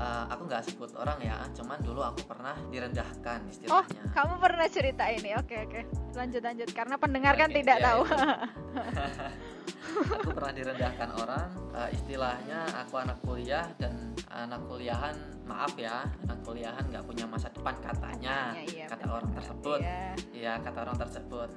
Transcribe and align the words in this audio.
eh, 0.00 0.24
aku 0.32 0.42
nggak 0.48 0.62
sebut 0.64 0.90
orang 0.96 1.20
ya 1.20 1.36
cuman 1.52 1.78
dulu 1.84 2.00
aku 2.00 2.24
pernah 2.24 2.56
direndahkan 2.72 3.38
Oh, 3.68 3.84
istilahnya 3.84 4.02
kamu 4.16 4.34
pernah 4.40 4.66
cerita 4.66 5.04
ini. 5.12 5.30
Oke, 5.36 5.68
oke. 5.68 5.80
Lanjut, 6.16 6.42
lanjut. 6.42 6.68
Karena 6.72 6.96
pendengar 6.96 7.34
kan 7.36 7.52
Oke, 7.52 7.62
tidak 7.62 7.78
iya, 7.78 7.86
tahu. 7.86 8.00
iya. 8.08 8.34
aku 9.90 10.30
pernah 10.32 10.52
direndahkan 10.54 11.10
orang 11.18 11.46
eh, 11.74 11.88
istilahnya 11.96 12.60
aku 12.86 12.94
anak 13.00 13.18
kuliah 13.22 13.66
dan 13.76 14.14
anak 14.30 14.62
kuliahan 14.66 15.16
maaf 15.44 15.74
ya 15.74 16.06
anak 16.26 16.38
kuliahan 16.46 16.84
nggak 16.86 17.04
punya 17.04 17.26
masa 17.26 17.50
depan 17.50 17.74
katanya 17.82 18.54
Katanya, 18.54 18.64
iya, 18.70 18.86
kata 18.86 19.06
orang 19.10 19.30
tersebut 19.34 19.78
Iya. 19.82 20.02
Iya 20.30 20.52
kata 20.62 20.78
orang 20.86 20.98
tersebut 20.98 21.48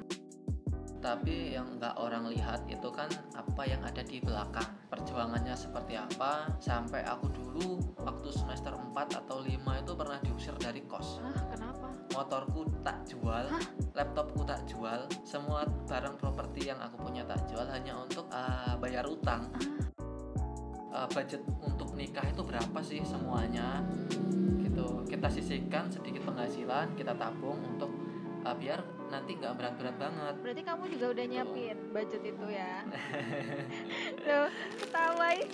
tapi 1.04 1.52
yang 1.52 1.76
nggak 1.76 2.00
orang 2.00 2.32
lihat 2.32 2.64
itu 2.72 2.88
kan 2.88 3.12
apa 3.36 3.68
yang 3.68 3.84
ada 3.84 4.00
di 4.00 4.24
belakang. 4.24 4.72
Perjuangannya 4.88 5.52
seperti 5.52 6.00
apa? 6.00 6.48
Sampai 6.64 7.04
aku 7.04 7.28
dulu 7.28 7.84
waktu 8.00 8.32
semester 8.32 8.72
4 8.72 9.20
atau 9.20 9.44
5 9.44 9.52
itu 9.84 9.92
pernah 9.94 10.20
diusir 10.24 10.56
dari 10.56 10.80
kos. 10.88 11.20
Hah, 11.20 11.44
kenapa? 11.52 11.84
motorku 12.14 12.70
tak 12.86 13.02
jual 13.10 13.50
laptopku 13.98 14.46
tak 14.46 14.62
jual 14.70 15.10
semua 15.26 15.66
barang 15.90 16.16
properti 16.22 16.70
yang 16.70 16.78
aku 16.80 17.10
punya 17.10 17.26
tak 17.26 17.42
jual 17.50 17.66
hanya 17.66 17.98
untuk 17.98 18.30
uh, 18.30 18.78
bayar 18.78 19.04
utang. 19.10 19.50
Uh, 20.94 21.10
budget 21.10 21.42
untuk 21.66 21.90
nikah 21.98 22.22
itu 22.30 22.46
berapa 22.46 22.80
sih 22.86 23.02
semuanya? 23.02 23.82
Gitu. 24.62 25.10
Kita 25.10 25.26
sisihkan 25.26 25.90
sedikit 25.90 26.22
penghasilan 26.30 26.94
kita 26.94 27.18
tabung 27.18 27.58
untuk 27.66 27.90
uh, 28.46 28.54
biar 28.54 28.86
nanti 29.14 29.38
nggak 29.38 29.54
berat-berat 29.62 29.96
banget 30.02 30.36
Berarti 30.42 30.62
kamu 30.66 30.84
juga 30.90 31.06
udah 31.14 31.26
Tuh. 31.26 31.32
nyiapin 31.32 31.78
budget 31.94 32.22
itu 32.26 32.46
ya? 32.50 32.74
Tuh, 34.26 34.50
ketawa 34.82 35.28
ih. 35.38 35.50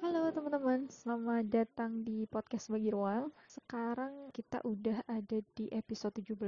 Halo 0.00 0.30
teman-teman, 0.30 0.86
selamat 0.86 1.44
datang 1.50 2.06
di 2.06 2.30
podcast 2.30 2.70
Bagi 2.70 2.94
Ruang. 2.94 3.34
Sekarang 3.50 4.30
kita 4.30 4.62
udah 4.62 5.02
ada 5.10 5.42
di 5.58 5.66
episode 5.74 6.14
17, 6.14 6.38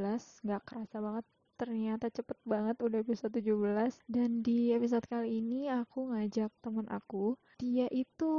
nggak 0.47 0.63
kerasa 0.63 1.03
banget. 1.03 1.27
Ternyata 1.61 2.11
cepet 2.11 2.39
banget 2.43 2.81
udah 2.83 3.05
episode 3.07 3.39
17 3.39 4.09
Dan 4.11 4.43
di 4.43 4.75
episode 4.75 5.07
kali 5.07 5.39
ini 5.39 5.71
aku 5.71 6.11
ngajak 6.11 6.51
teman 6.59 6.89
aku 6.91 7.39
Dia 7.63 7.87
itu 7.93 8.33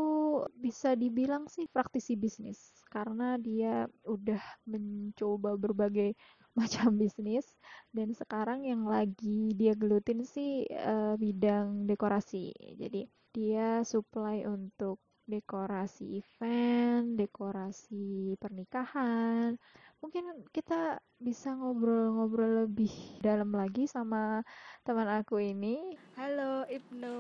bisa 0.58 0.98
dibilang 0.98 1.48
sih 1.48 1.70
praktisi 1.72 2.20
bisnis 2.20 2.74
Karena 2.92 3.40
dia 3.40 3.88
udah 4.04 4.44
mencoba 4.68 5.56
berbagai 5.56 6.18
macam 6.60 6.96
bisnis 7.02 7.46
dan 7.90 8.14
sekarang 8.14 8.66
yang 8.68 8.86
lagi 8.86 9.54
dia 9.58 9.74
gelutin 9.74 10.22
sih 10.28 10.66
eh, 10.70 11.14
bidang 11.18 11.90
dekorasi. 11.90 12.54
Jadi 12.78 13.10
dia 13.34 13.82
supply 13.82 14.46
untuk 14.46 15.02
dekorasi 15.24 16.20
event, 16.20 17.16
dekorasi 17.16 18.36
pernikahan. 18.38 19.56
Mungkin 20.04 20.52
kita 20.52 21.00
bisa 21.16 21.56
ngobrol-ngobrol 21.56 22.68
lebih 22.68 22.92
dalam 23.24 23.56
lagi 23.56 23.88
sama 23.88 24.44
teman 24.84 25.08
aku 25.08 25.40
ini. 25.40 25.96
Halo 26.20 26.68
Ibnu, 26.68 27.18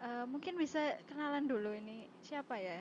Eh, 0.00 0.24
mungkin 0.24 0.56
bisa 0.56 0.96
kenalan 1.08 1.44
dulu 1.44 1.76
ini 1.76 2.08
siapa 2.24 2.56
ya 2.56 2.80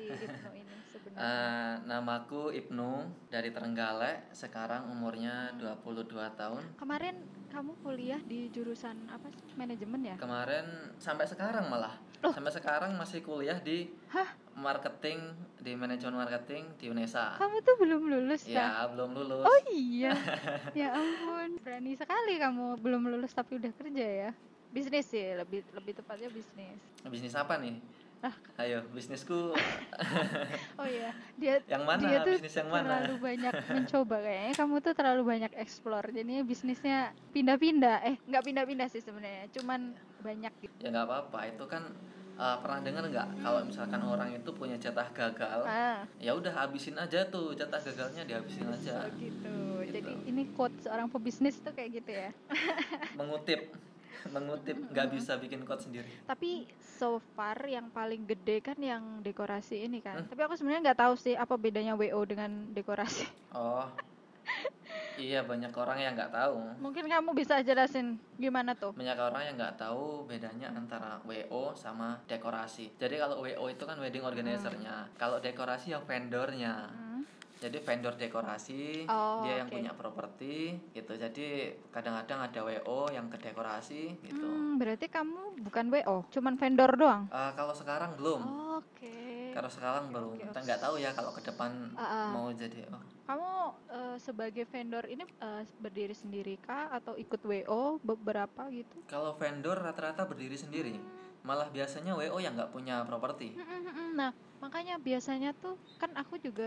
si 0.00 0.24
Ibnu 0.24 0.50
ini 0.56 0.74
sebenarnya? 0.88 1.20
Uh, 1.20 1.72
namaku 1.84 2.42
Ibnu 2.50 2.90
dari 3.28 3.50
Trenggalek 3.52 4.32
sekarang 4.32 4.88
umurnya 4.88 5.52
22 5.60 6.08
tahun 6.34 6.62
Kemarin 6.76 7.16
kamu 7.50 7.72
kuliah 7.82 8.20
di 8.24 8.48
jurusan 8.48 8.96
apa? 9.10 9.28
Manajemen 9.58 10.00
ya? 10.06 10.16
kemarin 10.16 10.64
sampai 10.96 11.26
sekarang 11.26 11.68
malah 11.68 11.98
Loh. 12.20 12.32
sampai 12.32 12.52
sekarang 12.52 12.94
masih 12.94 13.20
kuliah 13.20 13.58
di 13.58 13.90
marketing 14.54 15.32
di 15.58 15.72
manajemen 15.72 16.16
marketing 16.16 16.68
di 16.76 16.88
UNESA 16.88 17.36
Kamu 17.36 17.60
tuh 17.60 17.76
belum 17.76 18.02
lulus 18.06 18.44
ya? 18.44 18.84
ya 18.84 18.88
belum 18.88 19.10
lulus 19.12 19.44
Oh 19.44 19.60
iya. 19.68 20.12
ya 20.78 20.94
ampun, 20.94 21.56
berani 21.60 21.92
sekali 21.92 22.36
kamu 22.36 22.76
belum 22.78 23.08
lulus 23.08 23.32
tapi 23.32 23.56
udah 23.56 23.72
kerja 23.72 24.06
ya. 24.28 24.30
Bisnis 24.70 25.02
sih, 25.04 25.34
lebih 25.34 25.66
lebih 25.74 25.98
tepatnya 25.98 26.30
bisnis. 26.30 26.78
bisnis 27.02 27.34
apa 27.34 27.58
nih. 27.58 27.74
Ayo 28.60 28.84
bisnisku 28.92 29.56
Oh 30.80 30.88
iya, 30.88 31.16
dia 31.40 31.64
yang 31.64 31.88
mana 31.88 32.04
dia 32.04 32.20
tuh 32.20 32.36
bisnis 32.36 32.56
yang 32.56 32.68
mana 32.68 33.04
terlalu 33.04 33.16
banyak 33.20 33.52
mencoba 33.72 34.16
kayaknya. 34.20 34.52
Kamu 34.56 34.74
tuh 34.80 34.92
terlalu 34.96 35.22
banyak 35.24 35.52
explore. 35.56 36.08
Jadinya 36.12 36.42
bisnisnya 36.44 36.98
pindah-pindah. 37.32 37.96
Eh, 38.04 38.16
nggak 38.28 38.44
pindah-pindah 38.44 38.88
sih 38.92 39.00
sebenarnya. 39.00 39.48
Cuman 39.56 39.96
banyak 40.20 40.52
gitu. 40.60 40.74
ya 40.84 40.88
nggak 40.92 41.06
apa-apa 41.08 41.38
itu 41.48 41.64
kan 41.64 41.82
uh, 42.36 42.56
pernah 42.60 42.80
dengar 42.84 43.04
nggak 43.08 43.28
kalau 43.40 43.60
misalkan 43.64 44.00
orang 44.04 44.28
itu 44.36 44.50
punya 44.52 44.76
jatah 44.76 45.08
gagal 45.12 45.60
Ah, 45.64 46.04
ya 46.20 46.32
udah 46.36 46.52
habisin 46.52 46.96
aja 47.00 47.24
tuh 47.28 47.56
jatah 47.56 47.80
gagalnya 47.80 48.28
dihabisin 48.28 48.68
aja 48.68 49.08
oh 49.08 49.16
gitu. 49.16 49.52
Gitu. 49.84 49.96
Jadi 49.96 50.12
ini 50.28 50.42
quote 50.52 50.76
seorang 50.84 51.08
pebisnis 51.08 51.56
tuh 51.60 51.72
kayak 51.72 52.04
gitu 52.04 52.10
ya. 52.12 52.30
mengutip 53.16 53.72
mengutip 54.28 54.76
nggak 54.86 55.08
bisa 55.10 55.34
bikin 55.36 55.64
quote 55.64 55.80
sendiri 55.80 56.10
Tapi 56.24 56.68
so 56.78 57.16
far 57.32 57.56
yang 57.62 57.88
paling 57.88 58.24
gede 58.24 58.60
kan 58.60 58.76
yang 58.76 59.02
dekorasi 59.20 59.88
ini 59.88 59.98
kan. 59.98 60.20
Hmm. 60.20 60.28
Tapi 60.28 60.40
aku 60.42 60.54
sebenarnya 60.54 60.92
nggak 60.92 61.00
tahu 61.00 61.14
sih 61.16 61.32
apa 61.32 61.56
bedanya 61.56 61.94
WO 61.94 62.20
dengan 62.22 62.68
dekorasi. 62.70 63.24
oh 63.52 63.88
iya 65.16 65.40
banyak 65.40 65.70
orang 65.70 65.98
yang 66.00 66.12
nggak 66.14 66.32
tahu 66.32 66.58
Mungkin 66.80 67.04
kamu 67.06 67.30
bisa 67.32 67.60
jelasin 67.60 68.18
gimana 68.36 68.72
tuh? 68.74 68.90
banyak 68.90 69.14
orang 69.14 69.42
yang 69.44 69.54
nggak 69.54 69.76
tahu 69.76 70.24
bedanya 70.24 70.72
antara 70.72 71.20
WO 71.22 71.72
sama 71.72 72.18
dekorasi 72.26 72.90
jadi 72.96 73.20
kalau 73.20 73.40
WO 73.40 73.64
itu 73.66 73.84
kan 73.84 73.96
wedding 73.96 74.24
organizer-nya 74.24 75.08
kalau 75.14 75.38
dekorasi 75.38 75.92
yang 75.92 76.02
vendornya 76.04 76.90
Hmm. 76.90 77.09
Jadi 77.60 77.78
vendor 77.78 78.16
dekorasi 78.16 79.04
Oh, 79.06 79.44
dia 79.44 79.60
yang 79.60 79.68
oke. 79.68 79.76
punya 79.76 79.92
properti 79.92 80.80
gitu 80.90 81.12
jadi 81.14 81.48
kadang-kadang 81.88 82.48
ada 82.48 82.60
WO 82.62 83.06
yang 83.08 83.28
ke 83.28 83.36
dekorasi 83.38 84.16
gitu 84.18 84.40
Hmm, 84.42 84.80
berarti 84.80 85.06
kamu 85.06 85.60
bukan 85.60 85.86
WO, 85.90 86.16
cuman 86.30 86.56
vendor 86.56 86.90
doang. 86.96 87.28
Eh, 87.28 87.52
kalau 87.52 87.76
sekarang 87.76 88.16
belum 88.16 88.40
Oke. 88.74 89.52
kalau 89.52 89.68
sekarang 89.68 90.08
belum 90.08 90.32
oke, 90.34 90.42
kita 90.42 90.58
nggak 90.58 90.80
tahu 90.80 90.94
ya 90.96 91.12
kalau 91.12 91.30
ke 91.30 91.42
depan 91.42 91.70
ah. 91.94 92.32
mau 92.32 92.48
jadi 92.50 92.88
oh, 92.88 93.02
Kamu 93.28 93.50
eh, 93.88 94.16
sebagai 94.16 94.64
vendor 94.64 95.04
ini 95.04 95.22
eh, 95.22 95.62
berdiri 95.76 96.16
sendiri 96.16 96.56
kah 96.56 96.88
atau 96.90 97.14
ikut 97.14 97.38
WO 97.40 98.00
beberapa 98.00 98.72
gitu? 98.72 99.04
kalau 99.04 99.36
vendor 99.36 99.76
rata-rata 99.76 100.24
berdiri 100.24 100.56
sendiri 100.56 100.96
malah 101.40 101.68
biasanya 101.68 102.12
WO 102.14 102.36
yang 102.36 102.52
nggak 102.52 102.68
punya 102.68 103.00
properti 103.02 103.52
Mm-mm-mm. 103.52 104.12
Nah, 104.12 104.30
makanya 104.62 104.94
biasanya 105.06 105.48
tuh 105.62 105.74
kan 106.00 106.10
aku 106.20 106.34
juga 106.46 106.64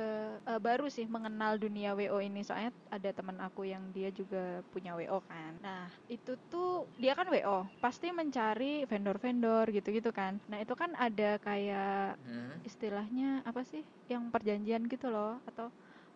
eh, 0.49 0.59
baru 0.67 0.85
sih 0.95 1.05
mengenal 1.15 1.57
dunia 1.63 1.89
WO 1.97 2.17
ini 2.21 2.39
soalnya 2.45 2.71
ada 2.95 3.09
teman 3.17 3.37
aku 3.45 3.61
yang 3.73 3.83
dia 3.95 4.09
juga 4.19 4.37
punya 4.73 4.91
WO 4.97 5.17
kan. 5.29 5.53
Nah, 5.65 5.89
itu 6.13 6.31
tuh 6.51 6.89
dia 7.01 7.13
kan 7.17 7.27
WO, 7.33 7.69
pasti 7.83 8.05
mencari 8.19 8.85
vendor-vendor 8.89 9.65
gitu-gitu 9.75 10.09
kan. 10.19 10.33
Nah, 10.49 10.57
itu 10.63 10.73
kan 10.81 10.91
ada 10.97 11.37
kayak 11.45 12.17
Hmm. 12.23 12.63
istilahnya 12.67 13.41
apa 13.49 13.61
sih? 13.71 13.83
Yang 14.11 14.23
perjanjian 14.33 14.83
gitu 14.91 15.07
loh 15.13 15.41
atau 15.49 15.67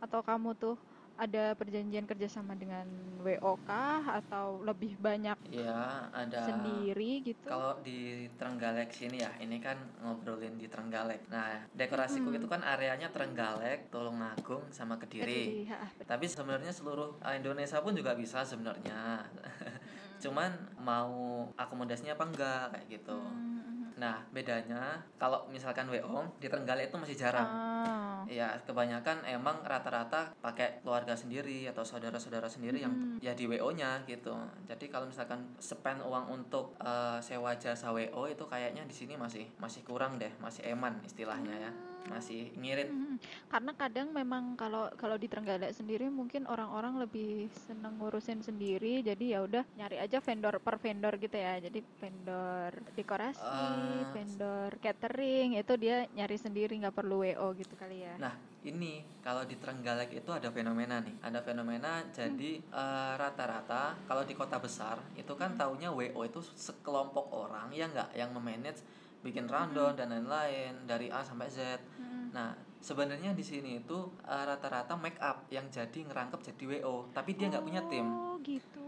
atau 0.04 0.20
kamu 0.28 0.50
tuh 0.62 0.76
ada 1.18 1.58
perjanjian 1.58 2.06
kerjasama 2.06 2.54
dengan 2.54 2.86
WO 3.26 3.58
kah 3.66 4.22
atau 4.22 4.62
lebih 4.62 4.96
banyak 5.02 5.34
Iya, 5.50 6.14
ada 6.14 6.40
sendiri 6.46 7.26
gitu? 7.26 7.50
Kalau 7.50 7.82
di 7.82 8.30
Trenggalek 8.38 8.94
sini 8.94 9.26
ya, 9.26 9.34
ini 9.42 9.58
kan 9.58 9.76
ngobrolin 10.06 10.56
di 10.56 10.70
Trenggalek. 10.70 11.26
Nah, 11.34 11.66
dekorasiku 11.74 12.30
Mm-mm. 12.30 12.40
itu 12.40 12.48
kan 12.48 12.62
areanya 12.62 13.10
Trenggalek, 13.10 13.90
Tulungagung, 13.90 14.70
sama 14.70 15.02
Kediri. 15.02 15.26
Kediri, 15.26 15.62
ha, 15.74 15.90
betul. 15.98 16.08
Tapi 16.08 16.26
sebenarnya 16.30 16.72
seluruh 16.72 17.18
uh, 17.20 17.34
Indonesia 17.34 17.82
pun 17.82 17.98
juga 17.98 18.14
bisa 18.14 18.46
sebenarnya. 18.46 19.26
Cuman 20.24 20.54
mau 20.82 21.50
akomodasinya 21.58 22.14
apa 22.14 22.26
enggak 22.30 22.64
kayak 22.78 22.86
gitu. 23.02 23.18
Hmm, 23.18 23.62
hmm. 23.66 23.90
Nah, 23.98 24.22
bedanya 24.30 25.02
kalau 25.18 25.50
misalkan 25.50 25.90
WO 25.90 26.38
di 26.38 26.46
Trenggalek 26.46 26.94
itu 26.94 26.98
masih 27.02 27.18
jarang. 27.18 27.50
Ah. 27.50 28.07
Ya, 28.28 28.60
kebanyakan 28.64 29.24
emang 29.24 29.64
rata-rata 29.64 30.36
pakai 30.44 30.84
keluarga 30.84 31.16
sendiri 31.16 31.68
atau 31.68 31.82
saudara-saudara 31.82 32.48
sendiri 32.48 32.84
yang 32.84 32.92
Hmm. 32.92 33.18
ya 33.24 33.32
di 33.34 33.48
WO-nya 33.48 34.04
gitu. 34.06 34.36
Jadi 34.68 34.86
kalau 34.92 35.08
misalkan 35.08 35.56
spend 35.60 36.04
uang 36.04 36.32
untuk 36.32 36.76
eh, 36.84 37.20
sewa 37.24 37.56
jasa 37.56 37.90
WO 37.92 38.28
itu 38.28 38.44
kayaknya 38.46 38.84
di 38.84 38.96
sini 38.96 39.16
masih 39.16 39.48
masih 39.58 39.82
kurang 39.88 40.20
deh, 40.20 40.30
masih 40.44 40.68
eman 40.68 41.00
istilahnya 41.04 41.56
ya. 41.56 41.72
Masih 42.08 42.52
ngirit. 42.56 42.88
Hmm, 42.88 43.16
Karena 43.52 43.72
kadang 43.74 44.08
memang 44.14 44.56
kalau 44.56 44.88
kalau 44.96 45.16
di 45.20 45.28
Trenggalek 45.28 45.74
sendiri 45.74 46.08
mungkin 46.08 46.48
orang-orang 46.48 47.04
lebih 47.04 47.50
seneng 47.52 47.98
ngurusin 48.00 48.42
sendiri, 48.42 49.04
jadi 49.04 49.38
ya 49.38 49.40
udah 49.44 49.64
nyari 49.76 49.98
aja 50.00 50.18
vendor 50.22 50.60
per 50.62 50.78
vendor 50.80 51.14
gitu 51.18 51.36
ya. 51.36 51.60
Jadi 51.60 51.80
vendor 52.00 52.72
dekorasi, 52.94 53.42
Eh, 53.42 54.06
vendor 54.14 54.72
catering 54.80 55.58
itu 55.58 55.74
dia 55.76 56.06
nyari 56.14 56.38
sendiri 56.38 56.74
nggak 56.78 56.96
perlu 56.96 57.24
WO 57.24 57.48
gitu 57.58 57.74
kali 57.76 58.06
ya. 58.06 58.16
Nah, 58.18 58.34
ini 58.64 59.02
kalau 59.22 59.44
di 59.44 59.56
Trenggalek 59.58 60.14
itu 60.14 60.30
ada 60.32 60.50
fenomena 60.50 61.00
nih. 61.02 61.16
Ada 61.22 61.40
fenomena 61.42 62.06
jadi 62.12 62.62
eh, 62.62 63.14
rata-rata 63.18 63.98
kalau 64.06 64.24
di 64.24 64.34
kota 64.38 64.58
besar 64.62 65.02
itu 65.16 65.34
kan 65.34 65.58
taunya 65.58 65.90
WO 65.90 66.22
itu 66.24 66.40
sekelompok 66.42 67.30
orang 67.34 67.70
yang 67.74 67.90
nggak 67.94 68.14
yang 68.14 68.30
memanage 68.34 68.82
bikin 69.28 69.46
rundown 69.46 69.92
dan 69.94 70.08
lain-lain 70.08 70.88
dari 70.88 71.12
A 71.12 71.20
sampai 71.22 71.52
Z 71.52 71.60
Mm-mm. 72.00 72.32
nah 72.32 72.56
sebenarnya 72.80 73.36
di 73.36 73.44
sini 73.44 73.84
itu 73.84 73.98
eh, 74.24 74.44
rata-rata 74.48 74.96
make 74.96 75.20
up 75.20 75.44
yang 75.52 75.68
jadi 75.68 76.00
ngerangkep 76.08 76.40
jadi 76.54 76.64
WO 76.80 77.12
tapi 77.12 77.36
dia 77.36 77.52
nggak 77.52 77.66
punya 77.66 77.82
tim 77.92 78.08
Oh 78.08 78.38
gitu. 78.46 78.86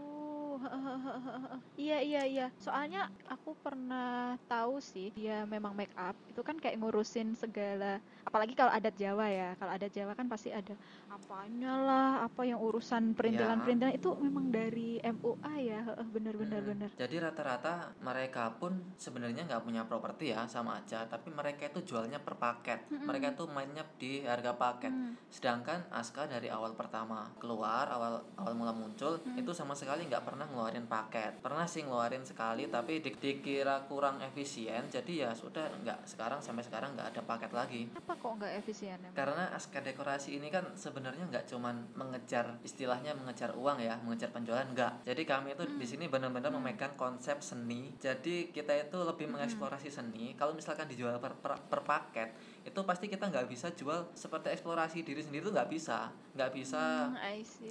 Iya 1.80 2.04
iya 2.04 2.22
iya. 2.28 2.46
Soalnya 2.60 3.08
aku 3.24 3.56
pernah 3.56 4.36
tahu 4.44 4.76
sih 4.84 5.08
dia 5.16 5.48
memang 5.48 5.72
make 5.72 5.96
up 5.96 6.12
itu 6.28 6.44
kan 6.44 6.60
kayak 6.60 6.76
ngurusin 6.76 7.32
segala 7.32 7.96
apalagi 8.28 8.52
kalau 8.52 8.68
adat 8.68 8.92
Jawa 8.92 9.26
ya. 9.32 9.56
Kalau 9.56 9.72
adat 9.72 9.88
Jawa 9.88 10.12
kan 10.12 10.28
pasti 10.28 10.52
ada 10.52 10.76
apanya 11.08 11.72
lah, 11.80 12.10
apa 12.28 12.44
yang 12.44 12.59
urusan 12.70 13.12
perintilan-perintilan 13.12 13.92
itu 13.92 14.14
memang 14.16 14.46
dari 14.48 15.02
MUA 15.02 15.54
ya. 15.58 15.80
Heeh, 15.82 16.06
Bener 16.06 16.34
bener 16.34 16.60
Mm, 16.60 16.68
bener. 16.68 16.90
Jadi 16.94 17.16
rata-rata 17.18 17.72
mereka 17.98 18.54
pun 18.54 18.94
sebenarnya 18.94 19.42
nggak 19.44 19.62
punya 19.62 19.82
properti 19.82 20.30
ya 20.30 20.46
sama 20.46 20.78
aja, 20.78 21.02
tapi 21.04 21.30
mereka 21.30 21.66
itu 21.66 21.82
jualnya 21.84 22.18
per 22.18 22.36
paket. 22.36 22.86
Mm-mm. 22.86 23.06
Mereka 23.06 23.34
itu 23.34 23.44
mainnya 23.46 23.82
di 23.96 24.22
harga 24.22 24.54
paket. 24.54 24.90
Hmm. 24.90 25.14
Sedangkan 25.26 25.82
Aska 25.90 26.24
dari 26.24 26.46
awal 26.46 26.72
pertama 26.72 27.32
keluar, 27.36 27.88
awal 27.88 28.22
awal 28.36 28.54
mula 28.54 28.70
muncul 28.70 29.18
Hmm. 29.18 29.34
itu 29.34 29.50
sama 29.50 29.74
sekali 29.74 30.04
nggak 30.04 30.22
pernah 30.22 30.46
ngeluarin 30.46 30.86
paket. 30.86 31.40
Pernah 31.40 31.64
sih 31.64 31.82
ngeluarin 31.82 32.22
sekali, 32.22 32.68
tapi 32.68 33.00
di- 33.00 33.16
dikira 33.16 33.82
kurang 33.84 34.20
efisien. 34.20 34.86
Jadi 34.86 35.18
ya 35.18 35.32
sudah 35.32 35.66
nggak 35.76 36.06
sekarang 36.06 36.38
sampai 36.38 36.62
sekarang 36.62 36.94
nggak 36.94 37.10
ada 37.10 37.22
paket 37.24 37.50
lagi. 37.50 37.82
Apa 37.92 38.12
kok 38.14 38.32
nggak 38.36 38.52
efisien 38.58 39.00
emang? 39.00 39.16
Karena 39.16 39.50
Aska 39.50 39.80
dekorasi 39.80 40.36
ini 40.36 40.48
kan 40.48 40.76
sebenarnya 40.76 41.24
nggak 41.26 41.48
cuman 41.48 41.88
mengejar 41.94 42.59
istilahnya 42.60 43.16
mengejar 43.16 43.56
uang 43.56 43.80
ya, 43.80 43.96
mengejar 44.04 44.28
penjualan 44.30 44.64
nggak. 44.64 45.08
Jadi 45.08 45.22
kami 45.24 45.56
itu 45.56 45.64
di 45.76 45.86
sini 45.88 46.04
benar-benar 46.06 46.52
memegang 46.52 46.92
konsep 46.94 47.40
seni. 47.40 47.96
Jadi 47.96 48.52
kita 48.52 48.76
itu 48.76 49.00
lebih 49.00 49.28
mengeksplorasi 49.32 49.88
seni. 49.88 50.36
Kalau 50.36 50.52
misalkan 50.52 50.88
dijual 50.88 51.16
per, 51.16 51.36
per, 51.40 51.56
per 51.56 51.80
paket, 51.80 52.28
itu 52.60 52.80
pasti 52.84 53.08
kita 53.08 53.26
nggak 53.26 53.48
bisa 53.48 53.72
jual 53.72 54.12
seperti 54.12 54.52
eksplorasi 54.52 55.00
diri 55.00 55.20
sendiri 55.20 55.48
itu 55.48 55.52
nggak 55.52 55.70
bisa, 55.70 56.12
nggak 56.36 56.50
bisa 56.52 56.82
Hmm, 57.10 57.16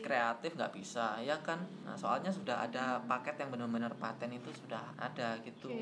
kreatif 0.02 0.58
nggak 0.58 0.74
bisa, 0.74 1.18
ya 1.22 1.38
kan? 1.40 1.62
Nah, 1.86 1.94
soalnya 1.94 2.30
sudah 2.30 2.62
ada 2.62 2.98
paket 3.02 3.38
yang 3.38 3.50
benar-benar 3.50 3.94
paten 3.96 4.32
itu 4.32 4.50
sudah 4.52 4.82
ada 4.96 5.38
gitu. 5.42 5.70
Oke, 5.70 5.78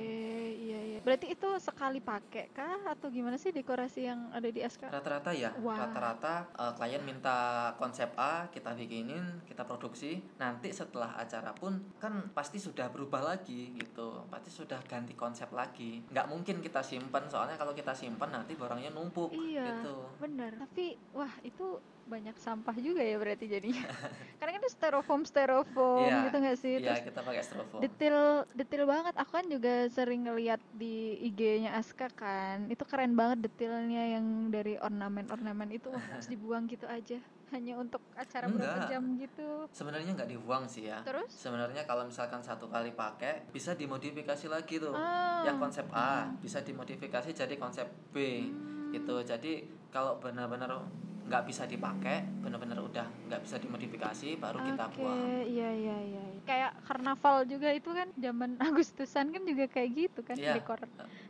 iya 0.54 0.80
iya. 0.83 1.00
Berarti 1.00 1.31
itu 1.31 1.50
sekali 1.57 2.00
pakai 2.00 2.51
kah 2.51 2.88
atau 2.88 3.07
gimana 3.07 3.36
sih 3.36 3.51
dekorasi 3.51 4.07
yang 4.07 4.31
ada 4.31 4.48
di 4.48 4.59
SK? 4.59 4.89
Rata-rata 4.89 5.31
ya, 5.31 5.51
rata-rata 5.56 6.33
eh, 6.51 6.74
klien 6.75 7.04
minta 7.04 7.38
konsep 7.75 8.12
A, 8.15 8.48
kita 8.50 8.74
bikinin, 8.74 9.44
kita 9.45 9.63
produksi. 9.63 10.19
Nanti 10.38 10.71
setelah 10.71 11.15
acara 11.15 11.54
pun 11.54 11.80
kan 11.98 12.31
pasti 12.33 12.57
sudah 12.57 12.89
berubah 12.89 13.24
lagi 13.24 13.71
gitu, 13.74 14.25
pasti 14.27 14.50
sudah 14.50 14.80
ganti 14.83 15.13
konsep 15.13 15.48
lagi. 15.51 16.04
Nggak 16.09 16.27
mungkin 16.27 16.56
kita 16.59 16.81
simpan, 16.81 17.27
soalnya 17.27 17.56
kalau 17.56 17.71
kita 17.71 17.94
simpan 17.94 18.33
nanti 18.33 18.57
barangnya 18.57 18.92
numpuk 18.98 19.30
Iya, 19.30 19.66
gitu. 19.78 19.96
bener. 20.18 20.58
Tapi 20.58 20.86
wah 21.12 21.34
itu 21.42 21.78
banyak 22.08 22.40
sampah 22.40 22.72
juga 22.74 23.04
ya 23.04 23.20
berarti 23.20 23.46
jadinya. 23.46 23.84
Karena 24.40 24.52
kan 24.54 24.62
itu 24.64 24.72
styrofoam 24.72 25.22
styrofoam 25.24 26.08
Iya, 26.08 26.24
gitu 26.26 26.38
nggak 26.40 26.58
sih? 26.58 26.74
Iya, 26.74 26.88
Terus 26.90 27.04
kita 27.06 27.20
pakai 27.22 27.44
styrofoam. 27.44 27.80
detail 27.84 28.18
detail 28.50 28.84
banget. 28.86 29.14
Aku 29.18 29.32
kan 29.34 29.46
juga 29.46 29.74
sering 29.88 30.24
ngeliat 30.24 30.64
di 30.72 30.96
IG-nya 31.22 31.76
Aska 31.76 32.08
kan. 32.10 32.66
Itu 32.66 32.84
keren 32.84 33.12
banget 33.14 33.44
detailnya 33.44 34.16
yang 34.16 34.26
dari 34.48 34.80
ornamen-ornamen 34.80 35.68
itu 35.70 35.90
wah, 35.90 36.00
harus 36.02 36.26
dibuang 36.32 36.66
gitu 36.66 36.88
aja. 36.88 37.20
Hanya 37.48 37.76
untuk 37.76 38.00
acara 38.14 38.48
berapa 38.48 38.64
Enggak. 38.76 38.88
jam 38.88 39.04
gitu. 39.18 39.48
Sebenarnya 39.72 40.12
nggak 40.14 40.30
dibuang 40.30 40.64
sih 40.66 40.88
ya. 40.88 41.00
Terus? 41.02 41.28
Sebenarnya 41.28 41.84
kalau 41.84 42.04
misalkan 42.04 42.40
satu 42.40 42.68
kali 42.68 42.92
pakai 42.92 43.48
bisa 43.50 43.72
dimodifikasi 43.72 44.48
lagi 44.48 44.80
tuh. 44.80 44.92
Ah, 44.92 45.44
Yang 45.44 45.58
konsep 45.58 45.86
A 45.92 46.32
bisa 46.38 46.60
dimodifikasi 46.60 47.32
jadi 47.32 47.56
konsep 47.56 47.88
B. 48.12 48.48
hmm, 48.48 48.77
gitu 48.89 49.16
jadi 49.22 49.54
kalau 49.88 50.18
benar-benar 50.18 50.84
nggak 51.28 51.44
bisa 51.44 51.68
dipakai 51.68 52.24
benar-benar 52.39 52.80
udah 52.80 53.04
nggak 53.28 53.44
bisa 53.44 53.60
dimodifikasi 53.60 54.39
baru 54.39 54.63
kita 54.63 54.84
Oke, 54.88 54.95
buang 54.95 55.19
iya 55.44 55.69
iya 55.75 55.98
iya. 56.01 56.24
Kayak 56.48 56.72
karnaval 56.88 57.44
juga 57.44 57.68
itu 57.69 57.92
kan 57.92 58.07
zaman 58.16 58.56
Agustusan 58.63 59.36
kan 59.36 59.44
juga 59.44 59.68
kayak 59.68 59.89
gitu 59.92 60.19
kan 60.24 60.39
Iya. 60.39 60.56
dekor 60.56 60.80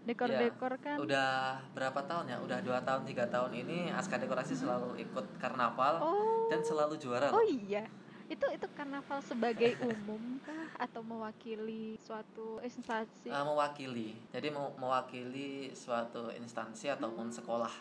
dekor-dekor 0.05 0.73
kan. 0.77 0.97
udah 1.01 1.29
berapa 1.73 1.97
tahun 2.05 2.29
ya 2.29 2.37
udah 2.39 2.59
dua 2.61 2.79
tahun 2.79 3.09
tiga 3.09 3.25
tahun 3.25 3.57
ini 3.57 3.89
Aska 3.89 4.21
Dekorasi 4.21 4.53
selalu 4.53 5.01
ikut 5.01 5.25
karnaval 5.37 6.05
Oh. 6.05 6.45
dan 6.47 6.61
selalu 6.61 7.01
juara 7.01 7.33
Oh 7.33 7.41
iya. 7.41 7.89
Itu 8.27 8.45
itu 8.51 8.67
karnaval 8.75 9.23
sebagai 9.23 9.79
umum 9.79 10.39
kah 10.43 10.83
atau 10.83 10.99
mewakili 10.99 11.95
suatu 12.03 12.59
instansi? 12.59 13.31
Eh, 13.31 13.45
mewakili 13.47 14.15
jadi 14.35 14.51
mau 14.51 14.75
mewakili 14.75 15.71
suatu 15.71 16.31
instansi 16.35 16.91
ataupun 16.91 17.31
sekolah 17.31 17.71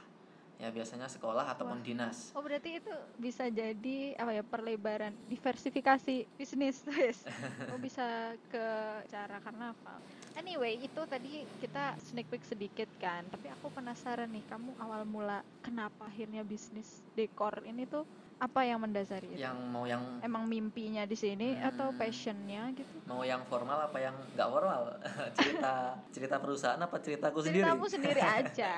ya 0.57 0.73
biasanya 0.73 1.05
sekolah 1.05 1.45
ataupun 1.53 1.81
Wah. 1.81 1.85
dinas 1.85 2.33
Oh 2.33 2.41
berarti 2.41 2.81
itu 2.81 2.95
bisa 3.21 3.45
jadi 3.53 4.17
apa 4.17 4.33
ya 4.33 4.45
perlebaran 4.45 5.13
diversifikasi 5.29 6.25
bisnis 6.37 6.81
guys. 6.89 7.29
Oh 7.73 7.81
bisa 7.81 8.33
ke 8.49 8.67
cara 9.09 9.37
karnaval. 9.45 10.01
Anyway 10.37 10.81
itu 10.81 11.01
tadi 11.09 11.45
kita 11.61 11.97
sneak 12.01 12.29
peek 12.29 12.45
sedikit 12.45 12.89
kan. 13.01 13.25
Tapi 13.33 13.53
aku 13.53 13.73
penasaran 13.73 14.29
nih 14.33 14.45
kamu 14.49 14.77
awal 14.81 15.05
mula 15.09 15.41
kenapa 15.61 16.09
akhirnya 16.09 16.45
bisnis 16.45 17.05
dekor 17.17 17.65
ini 17.65 17.89
tuh 17.89 18.05
apa 18.37 18.61
yang 18.63 18.79
mendasari 18.79 19.33
itu? 19.33 19.41
yang 19.41 19.57
mau 19.73 19.89
yang 19.89 20.21
Emang 20.21 20.45
mimpinya 20.45 21.09
di 21.09 21.17
sini 21.17 21.57
atau 21.57 21.89
Hmm. 21.89 21.97
passionnya 21.97 22.69
gitu? 22.77 22.93
mau 23.07 23.23
yang 23.23 23.41
formal 23.47 23.79
apa 23.81 23.97
yang 23.97 24.13
nggak 24.35 24.49
formal 24.51 24.83
cerita 25.39 25.95
cerita 26.11 26.37
perusahaan 26.37 26.77
apa 26.77 26.99
ceritaku 26.99 27.39
sendiri 27.39 27.65
Ceritamu 27.65 27.87
sendiri 27.87 28.21
aja, 28.21 28.75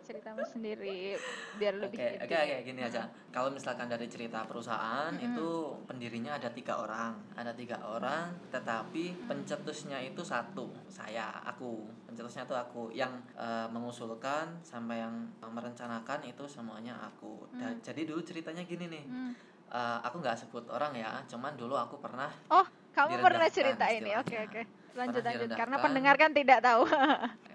ceritamu 0.00 0.42
sendiri 0.46 1.18
biar 1.52 1.74
Oke, 1.74 1.82
lebih 1.82 1.98
oke, 1.98 2.14
gitu. 2.22 2.34
oke, 2.38 2.56
gini 2.62 2.80
aja. 2.80 3.02
Kalau 3.28 3.50
misalkan 3.50 3.90
dari 3.90 4.06
cerita 4.06 4.46
perusahaan 4.46 5.10
Mm-mm. 5.10 5.34
itu 5.34 5.48
pendirinya 5.82 6.38
ada 6.38 6.46
tiga 6.48 6.78
orang, 6.78 7.18
ada 7.34 7.50
tiga 7.50 7.82
orang, 7.82 8.30
tetapi 8.48 9.26
pencetusnya 9.26 9.98
itu 9.98 10.22
satu, 10.22 10.70
saya, 10.86 11.42
aku. 11.42 11.82
Pencetusnya 12.06 12.46
itu 12.46 12.54
aku 12.54 12.82
yang 12.92 13.10
eh, 13.34 13.66
mengusulkan 13.66 14.62
sampai 14.62 15.02
yang 15.02 15.14
merencanakan 15.42 16.22
itu 16.22 16.44
semuanya 16.46 16.94
aku. 17.02 17.50
Da- 17.52 17.68
Mm. 17.72 17.80
Jadi 17.82 18.02
dulu 18.04 18.20
ceritanya 18.20 18.62
gini 18.62 18.86
nih, 18.86 19.01
Hmm. 19.06 19.32
eh, 19.72 19.98
aku 20.04 20.16
nggak 20.20 20.36
sebut 20.36 20.64
orang 20.68 20.92
ya, 20.96 21.10
cuman 21.30 21.56
dulu 21.56 21.74
aku 21.78 21.96
pernah 21.98 22.28
Oh, 22.52 22.66
kamu 22.92 23.24
pernah 23.24 23.48
cerita 23.48 23.88
ini? 23.88 24.12
Oke, 24.20 24.36
oke. 24.36 24.62
Lanjut, 24.92 25.24
lanjut. 25.24 25.48
Karena 25.56 25.76
pendengar 25.80 26.14
kan 26.20 26.30
tidak 26.36 26.60
tahu. 26.60 26.84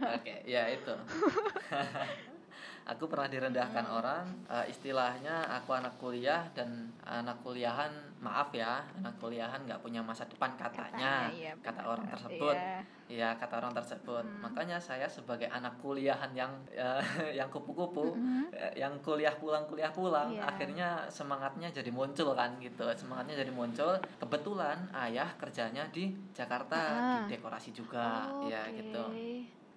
Oke, 0.01 0.35
ya 0.49 0.65
itu. 0.73 0.93
aku 2.85 3.03
pernah 3.05 3.27
direndahkan 3.27 3.85
Hmm. 3.85 3.97
orang, 3.97 4.25
eh, 4.47 4.65
istilahnya 4.67 5.43
aku 5.53 5.73
anak 5.73 5.95
kuliah 5.97 6.47
dan 6.51 6.87
anak 7.03 7.39
kuliahan, 7.41 7.91
maaf 8.17 8.49
ya, 8.51 8.81
anak 8.95 9.15
kuliahan 9.17 9.61
nggak 9.63 9.79
punya 9.79 9.99
masa 9.99 10.23
depan 10.25 10.55
katanya, 10.55 11.27
iya, 11.29 11.53
kata 11.59 11.81
benar. 11.81 11.91
orang 11.93 12.05
tersebut. 12.07 12.55
Iya. 12.55 12.79
Iya, 13.07 13.39
kata 13.39 13.63
orang 13.63 13.71
tersebut. 13.71 14.19
Hmm. 14.19 14.43
Makanya 14.43 14.75
saya 14.75 15.07
sebagai 15.07 15.47
anak 15.47 15.79
kuliahan 15.79 16.27
yang 16.35 16.51
eh, 16.67 16.99
yang 17.39 17.47
kupu-kupu, 17.47 18.11
Mhm. 18.11 18.51
eh, 18.51 18.73
yang 18.75 18.99
kuliah 18.99 19.31
pulang 19.31 19.63
kuliah 19.63 19.87
pulang, 19.89 20.27
Iya. 20.27 20.43
akhirnya 20.43 20.89
semangatnya 21.07 21.71
jadi 21.71 21.87
muncul 21.87 22.35
kan 22.35 22.59
gitu. 22.59 22.83
Semangatnya 22.91 23.39
jadi 23.39 23.51
muncul. 23.51 23.95
Kebetulan 24.19 24.91
ayah 25.07 25.31
kerjanya 25.39 25.87
di 25.87 26.11
Jakarta 26.35 26.75
Ah. 26.75 26.99
di 27.23 27.31
dekorasi 27.31 27.71
juga, 27.71 28.27
ya 28.43 28.67
Oke. 28.67 28.75
gitu. 28.75 29.03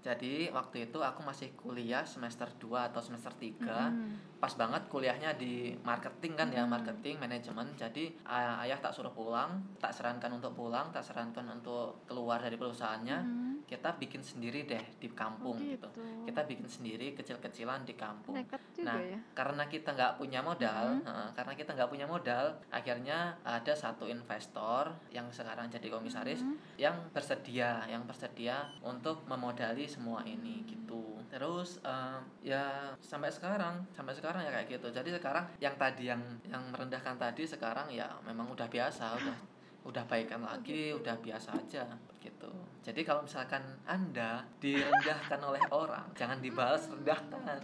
Jadi 0.00 0.48
waktu 0.48 0.88
itu 0.88 0.98
aku 0.98 1.20
masih 1.20 1.52
kuliah 1.54 2.02
semester 2.02 2.48
2 2.56 2.88
atau 2.88 2.98
semester 2.98 3.32
3 3.34 3.92
Mhm. 3.92 4.40
Pas 4.40 4.56
banget 4.56 4.88
kuliahnya 4.88 5.36
di 5.36 5.76
marketing 5.78 6.32
kan 6.32 6.48
ya 6.48 6.64
Mm. 6.64 6.72
Marketing, 6.72 7.20
manajemen 7.20 7.68
Jadi 7.76 8.08
ay- 8.24 8.64
ayah 8.64 8.80
tak 8.80 8.90
suruh 8.90 9.12
pulang 9.12 9.60
Tak 9.76 9.92
sarankan 9.92 10.32
untuk 10.32 10.56
pulang 10.56 10.88
Tak 10.88 11.04
sarankan 11.04 11.44
untuk 11.52 12.00
keluar 12.06 12.40
dari 12.40 12.56
perusahaannya 12.56 13.18
Mhm. 13.20 13.48
Kita 13.68 13.92
bikin 13.94 14.18
sendiri 14.18 14.64
deh 14.64 14.80
di 14.96 15.12
kampung 15.12 15.54
Oh, 15.54 15.60
gitu 15.62 15.88
Kita 16.24 16.42
bikin 16.42 16.64
sendiri 16.64 17.12
kecil-kecilan 17.12 17.84
di 17.84 17.92
kampung 17.92 18.32
nekat 18.34 18.58
juga 18.72 18.88
Nah, 18.88 18.98
ya. 18.98 19.18
karena 19.32 19.64
kita 19.66 19.92
nggak 19.92 20.16
punya 20.16 20.40
modal, 20.40 20.86
Mhm. 20.96 21.04
heeh, 21.04 21.28
karena 21.34 21.52
kita 21.52 21.70
nggak 21.74 21.90
punya 21.90 22.06
modal, 22.06 22.44
akhirnya 22.70 23.18
ada 23.42 23.72
satu 23.74 24.06
investor 24.06 24.88
yang 25.10 25.28
sekarang 25.28 25.68
jadi 25.68 25.86
komisaris 25.86 26.40
Mhm. 26.40 26.56
yang 26.78 26.96
bersedia, 27.10 27.84
yang 27.84 28.02
bersedia 28.04 28.56
untuk 28.80 29.26
memodali 29.26 29.89
semua 29.90 30.22
ini 30.22 30.62
gitu. 30.62 31.18
Terus 31.26 31.82
eh, 31.82 32.18
ya 32.46 32.94
sampai 33.02 33.34
sekarang, 33.34 33.82
sampai 33.90 34.14
sekarang 34.14 34.46
ya 34.46 34.54
kayak 34.54 34.78
gitu. 34.78 34.94
Jadi 34.94 35.10
sekarang 35.18 35.50
yang 35.58 35.74
tadi 35.74 36.06
yang 36.06 36.22
yang 36.46 36.62
merendahkan 36.70 37.18
tadi 37.18 37.42
sekarang 37.42 37.90
ya 37.90 38.06
memang 38.22 38.46
udah 38.54 38.70
biasa, 38.70 39.18
udah 39.18 39.36
udah 39.80 40.04
baikan 40.06 40.44
lagi, 40.44 40.94
udah 40.94 41.16
biasa 41.18 41.56
aja 41.56 41.84
gitu. 42.20 42.52
Jadi 42.84 43.00
kalau 43.00 43.24
misalkan 43.24 43.64
Anda 43.88 44.44
direndahkan 44.60 45.40
oleh 45.40 45.64
orang, 45.72 46.06
jangan 46.12 46.38
dibalas 46.38 46.84
rendahkan. 46.86 47.58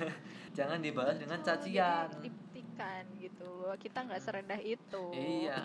jangan 0.58 0.82
dibalas 0.82 1.16
dengan 1.16 1.38
cacian. 1.40 2.10
Dibuktikan 2.80 3.04
gitu 3.20 3.48
bahwa 3.60 3.76
kita 3.76 3.98
nggak 4.02 4.20
serendah 4.20 4.60
itu. 4.60 5.04
Iya. 5.12 5.58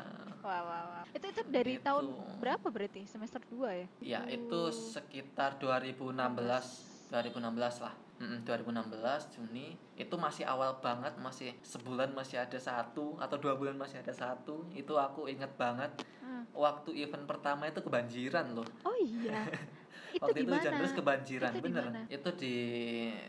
Wah, 0.43 0.61
wah, 0.61 0.83
wah. 0.91 1.03
Itu 1.09 1.25
itu 1.25 1.41
dari 1.47 1.73
Gitu. 1.75 1.85
tahun 1.87 2.05
berapa 2.37 2.67
berarti? 2.69 3.01
Semester 3.07 3.41
2 3.41 3.71
ya? 3.73 3.87
Ya, 3.99 4.21
itu 4.27 4.59
sekitar 4.71 5.57
2016 5.57 7.07
2016 7.07 7.79
lah 7.81 7.93
Mm-mm, 8.15 8.47
2016 8.47 9.27
Juni 9.29 9.75
itu 9.93 10.15
masih 10.15 10.47
awal 10.47 10.79
banget 10.79 11.19
masih 11.19 11.51
sebulan 11.61 12.15
masih 12.15 12.39
ada 12.39 12.55
satu 12.55 13.19
atau 13.19 13.35
dua 13.35 13.53
bulan 13.53 13.75
masih 13.75 13.99
ada 13.99 14.09
satu 14.09 14.63
itu 14.71 14.95
aku 14.95 15.27
inget 15.27 15.51
banget 15.55 15.91
Hmm. 16.25 16.41
waktu 16.57 17.05
event 17.05 17.29
pertama 17.29 17.69
itu 17.69 17.77
kebanjiran 17.79 18.57
loh 18.57 18.65
Oh 18.81 18.97
iya. 18.97 19.45
itu 20.15 20.23
waktu 20.23 20.33
di 20.33 20.41
itu 20.41 20.53
hujan 20.53 20.71
terus 20.73 20.93
kebanjiran 20.93 21.51
Itu 21.51 21.61
bener 21.61 21.83
mana? 21.85 22.01
itu 22.07 22.29
di 22.33 22.55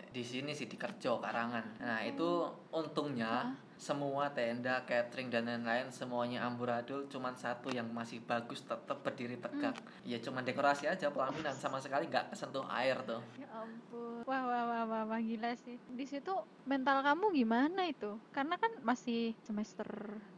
di 0.08 0.22
sini 0.22 0.50
sih 0.50 0.64
di 0.64 0.74
Kerjo 0.74 1.18
Karangan 1.18 1.64
nah 1.78 2.00
itu 2.00 2.28
untungnya 2.70 3.32
semua 3.76 4.30
tenda 4.30 4.80
catering 4.82 5.28
dan 5.28 5.44
lain-lain 5.44 5.90
semuanya 5.90 6.40
amburadul 6.42 7.04
cuman 7.06 7.34
satu 7.34 7.68
yang 7.68 7.84
masih 7.90 8.22
bagus 8.22 8.62
tetap 8.62 9.02
berdiri 9.02 9.36
tegak 9.36 9.76
Hmm. 9.76 10.06
ya 10.06 10.16
cuman 10.16 10.40
dekorasi 10.42 10.86
aja 10.86 11.10
pelaminan 11.10 11.52
sama 11.52 11.76
sekali 11.76 12.06
nggak 12.06 12.30
kesentuh 12.30 12.64
air 12.70 12.96
tuh 13.02 13.20
Ya 13.36 13.50
ampun. 13.52 14.22
Wah, 14.22 14.42
wah, 14.42 14.64
wah, 14.64 14.82
wah, 14.84 15.02
wah, 15.06 15.20
gila 15.20 15.52
sih. 15.56 15.76
Di 15.88 16.04
situ 16.04 16.32
mental 16.64 17.00
kamu 17.00 17.30
gimana 17.32 17.84
itu? 17.84 18.16
Karena 18.30 18.56
kan 18.56 18.72
masih 18.80 19.36
semester 19.38 19.86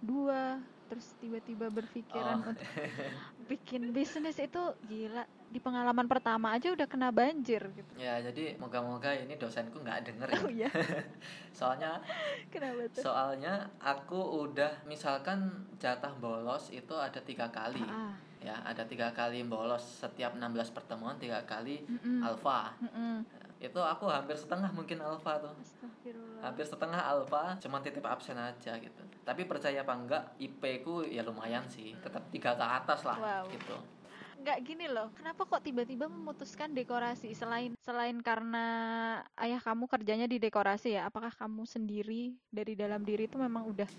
2, 0.03 0.59
terus 0.89 1.15
tiba-tiba 1.17 1.69
berpikiran 1.69 2.37
Oh. 2.39 2.49
untuk 2.49 2.59
bikin 3.51 3.93
bisnis 3.93 4.37
itu 4.37 4.61
gila. 4.83 5.25
Di 5.49 5.57
pengalaman 5.59 6.05
pertama 6.05 6.53
aja 6.53 6.69
udah 6.69 6.85
kena 6.85 7.09
banjir 7.09 7.65
gitu. 7.73 7.93
ya 7.97 8.21
jadi 8.21 8.61
moga-moga 8.61 9.17
ini 9.17 9.33
dosenku 9.35 9.81
nggak 9.81 10.05
denger 10.05 10.29
ya. 10.29 10.39
Oh 10.45 10.51
iya, 10.53 10.69
soalnya 11.59 11.99
kenapa 12.53 12.85
tuh? 12.93 13.03
soalnya 13.03 13.55
aku 13.81 14.45
udah 14.45 14.85
misalkan 14.85 15.49
jatah 15.81 16.13
bolos 16.21 16.69
itu 16.69 16.93
ada 16.93 17.17
tiga 17.25 17.49
kali. 17.49 17.81
Ah, 17.81 18.13
ya 18.39 18.55
ada 18.63 18.85
tiga 18.85 19.11
kali 19.11 19.43
bolos 19.43 19.83
setiap 20.05 20.37
16 20.37 20.71
pertemuan 20.71 21.17
tiga 21.17 21.43
kali 21.43 21.83
mm-mm, 21.83 22.23
alfa 22.23 22.71
mm-mm. 22.79 23.27
itu 23.59 23.81
aku 23.83 24.07
hampir 24.07 24.39
setengah 24.39 24.71
mungkin 24.71 25.03
alfa 25.03 25.43
tuh. 25.43 25.51
Hampir 26.39 26.63
setengah 26.63 27.03
alfa 27.03 27.59
cuman 27.59 27.83
titip 27.83 28.07
absen 28.07 28.39
aja 28.39 28.79
gitu. 28.79 29.03
Tapi 29.27 29.43
percaya 29.43 29.83
apa 29.83 29.91
enggak 29.93 30.23
IP 30.39 30.87
ku 30.87 31.03
ya 31.03 31.27
lumayan 31.27 31.67
sih 31.67 31.97
tetap 31.99 32.23
tiga 32.31 32.55
ke 32.55 32.63
atas 32.63 33.03
lah 33.03 33.19
Wow. 33.19 33.45
gitu 33.51 33.75
nggak 34.39 34.59
gini 34.63 34.87
loh 34.87 35.11
kenapa 35.19 35.43
kok 35.45 35.67
tiba-tiba 35.67 36.07
memutuskan 36.07 36.71
dekorasi? 36.71 37.35
Selain 37.35 37.75
selain 37.83 38.17
karena 38.23 38.67
ayah 39.35 39.59
kamu 39.59 39.91
kerjanya 39.91 40.31
di 40.31 40.39
dekorasi 40.39 40.95
ya 40.95 41.11
apakah 41.11 41.35
kamu 41.35 41.67
sendiri 41.67 42.39
dari 42.49 42.79
dalam 42.79 43.03
diri 43.03 43.27
itu 43.27 43.35
memang 43.35 43.67
udah 43.67 43.91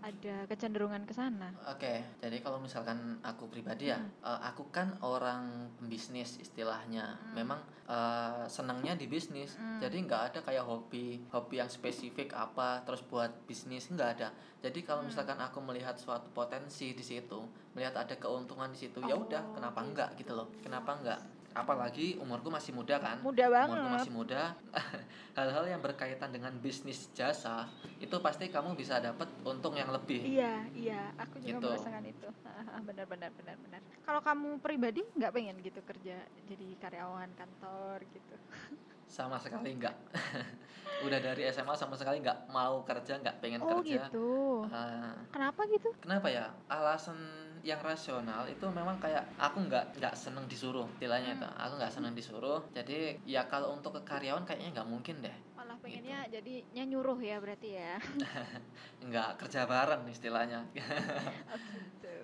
ada 0.00 0.46
kecenderungan 0.46 1.02
ke 1.04 1.12
sana 1.12 1.50
Oke, 1.66 2.00
jadi 2.22 2.38
kalau 2.38 2.62
misalkan 2.62 3.18
aku 3.20 3.50
pribadi 3.50 3.90
ya, 3.90 3.98
eh, 3.98 4.40
aku 4.46 4.70
kan 4.70 4.94
orang 5.02 5.68
pembisnis 5.76 6.38
istilahnya. 6.38 7.18
Hmm. 7.18 7.34
Memang 7.34 7.60
eh, 7.88 8.44
senangnya 8.46 8.94
di 8.94 9.08
bisnis. 9.08 9.56
Hmm. 9.56 9.80
Jadi 9.80 10.04
nggak 10.04 10.22
ada 10.32 10.40
kayak 10.44 10.64
hobi, 10.64 11.24
hobi 11.32 11.58
yang 11.58 11.68
spesifik 11.68 12.30
apa 12.32 12.84
terus 12.84 13.00
buat 13.02 13.32
bisnis 13.44 13.88
nggak 13.88 14.10
ada. 14.20 14.28
Jadi 14.60 14.84
kalau 14.84 15.02
Hmm. 15.02 15.10
misalkan 15.10 15.40
aku 15.40 15.58
melihat 15.60 15.96
suatu 15.96 16.28
potensi 16.30 16.92
di 16.92 17.04
situ, 17.04 17.40
melihat 17.74 17.96
ada 17.96 18.14
keuntungan 18.14 18.68
di 18.70 18.78
situ, 18.78 19.00
ya 19.02 19.16
udah, 19.16 19.40
Oh, 19.40 19.54
kenapa 19.56 19.80
gitu. 19.82 19.88
enggak 19.92 20.08
gitu 20.20 20.32
loh? 20.36 20.48
Kenapa 20.60 20.94
enggak? 20.94 21.20
Apalagi 21.52 22.14
umurku 22.20 22.52
masih 22.52 22.70
muda 22.70 23.00
kan? 23.00 23.18
umurku 23.18 23.40
banget. 23.50 23.94
masih 23.98 24.12
muda. 24.12 24.42
Hal-hal 25.38 25.64
yang 25.66 25.80
berkaitan 25.82 26.30
dengan 26.30 26.52
bisnis 26.60 27.10
jasa 27.12 27.66
itu 27.98 28.14
pasti 28.20 28.46
kamu 28.46 28.76
bisa 28.76 29.00
dapat 29.00 29.26
untung 29.42 29.74
yang 29.74 29.90
lebih. 29.90 30.22
Iya 30.22 30.54
iya. 30.72 31.02
Aku 31.18 31.40
juga 31.40 31.58
Gitu. 31.58 31.68
merasakan 31.68 32.04
itu. 32.06 32.28
Benar 32.88 33.06
benar 33.08 33.30
benar 33.34 33.56
benar. 33.58 33.80
Kalau 34.04 34.20
kamu 34.22 34.60
pribadi 34.60 35.02
nggak 35.16 35.32
pengen 35.34 35.56
gitu 35.60 35.80
kerja 35.82 36.16
jadi 36.46 36.68
karyawan 36.78 37.32
kantor 37.34 38.06
gitu 38.12 38.36
sama 39.08 39.40
sekali 39.40 39.74
enggak 39.74 39.96
udah 41.06 41.18
dari 41.18 41.46
SMA 41.48 41.72
sama 41.72 41.94
sekali 41.94 42.18
nggak 42.20 42.50
mau 42.50 42.82
kerja 42.82 43.16
nggak 43.16 43.38
pengen 43.38 43.62
oh 43.62 43.80
kerja. 43.80 44.06
gitu? 44.10 44.66
Ah, 44.68 45.14
kenapa 45.30 45.62
gitu? 45.70 45.88
Kenapa 45.98 46.26
ya? 46.26 46.50
Alasan 46.66 47.16
yang 47.62 47.78
rasional 47.78 48.46
itu 48.46 48.62
memang 48.70 48.98
kayak 48.98 49.26
aku 49.34 49.66
nggak 49.66 49.98
nggak 49.98 50.14
seneng 50.14 50.46
disuruh 50.46 50.86
istilahnya 50.94 51.34
Hmm. 51.34 51.42
itu 51.42 51.46
aku 51.54 51.72
nggak 51.74 51.92
seneng 51.92 52.12
disuruh 52.14 52.60
jadi 52.70 53.18
ya 53.22 53.46
kalau 53.46 53.74
untuk 53.74 53.98
ke 53.98 54.02
karyawan 54.06 54.42
kayaknya 54.42 54.78
nggak 54.78 54.88
mungkin 54.88 55.22
deh. 55.22 55.36
Malah 55.54 55.74
Gitu. 55.76 55.84
pengennya 55.84 56.18
jadinya 56.30 56.82
nyuruh 56.84 57.18
ya 57.18 57.36
berarti 57.38 57.68
ya. 57.74 57.94
Nggak 59.06 59.28
kerja 59.38 59.64
bareng 59.64 60.02
istilahnya. 60.08 60.66
Oh 61.48 61.58
gitu. 61.74 62.14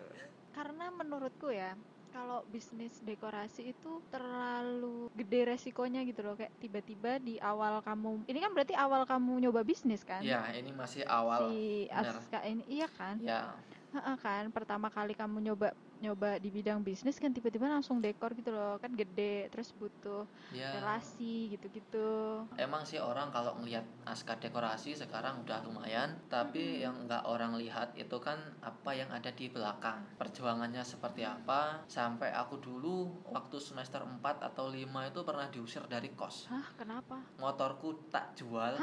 Karena 0.50 0.86
menurutku 0.90 1.50
ya, 1.50 1.74
kalau 2.14 2.46
bisnis 2.46 2.94
dekorasi 3.02 3.74
itu 3.74 3.98
terlalu 4.06 5.10
gede 5.18 5.50
resikonya 5.50 6.06
gitu 6.06 6.22
loh 6.22 6.38
kayak 6.38 6.54
tiba-tiba 6.62 7.18
di 7.18 7.42
awal 7.42 7.82
kamu 7.82 8.22
ini 8.30 8.38
kan 8.38 8.54
berarti 8.54 8.74
awal 8.78 9.02
kamu 9.02 9.42
nyoba 9.42 9.66
bisnis 9.66 10.06
kan? 10.06 10.22
Ya 10.22 10.46
ini 10.54 10.70
masih 10.70 11.02
awal. 11.10 11.50
Si. 11.50 11.90
Aska 11.90 12.38
ini 12.46 12.62
iya 12.70 12.86
kan? 12.86 13.18
Ya 13.18 13.50
Heeh 13.94 14.16
kan. 14.18 14.44
Pertama 14.50 14.90
kali 14.90 15.14
kamu 15.14 15.38
nyoba 15.38 15.70
nyoba 16.02 16.36
di 16.42 16.50
bidang 16.50 16.82
bisnis 16.82 17.16
kan 17.16 17.30
tiba-tiba 17.30 17.70
langsung 17.70 18.02
dekor 18.02 18.34
gitu 18.34 18.50
loh. 18.50 18.76
Kan 18.82 18.92
gede 18.98 19.46
terus 19.54 19.70
butuh 19.70 20.26
ya 20.50 20.74
relasi 20.74 21.54
gitu-gitu. 21.54 22.42
Emang 22.58 22.82
sih 22.82 22.98
orang 22.98 23.30
kalau 23.30 23.54
ngelihat 23.62 23.86
askar 24.04 24.42
dekorasi 24.42 24.98
sekarang 24.98 25.46
udah 25.46 25.62
lumayan, 25.62 26.18
tapi 26.26 26.82
yang 26.82 27.06
nggak 27.06 27.22
orang 27.24 27.54
lihat 27.54 27.94
itu 27.94 28.18
kan 28.18 28.36
apa 28.60 28.90
yang 28.92 29.08
ada 29.14 29.30
di 29.30 29.46
belakang. 29.46 30.02
Perjuangannya 30.18 30.82
seperti 30.82 31.22
apa? 31.22 31.86
Sampai 31.86 32.34
aku 32.34 32.58
dulu 32.58 33.24
waktu 33.30 33.56
semester 33.62 34.02
4 34.02 34.42
atau 34.42 34.68
5 34.68 35.06
itu 35.06 35.20
pernah 35.22 35.46
diusir 35.48 35.86
dari 35.86 36.10
kos. 36.12 36.50
hah 36.50 36.68
kenapa? 36.74 37.22
Motorku 37.38 38.10
tak 38.10 38.34
jual, 38.34 38.74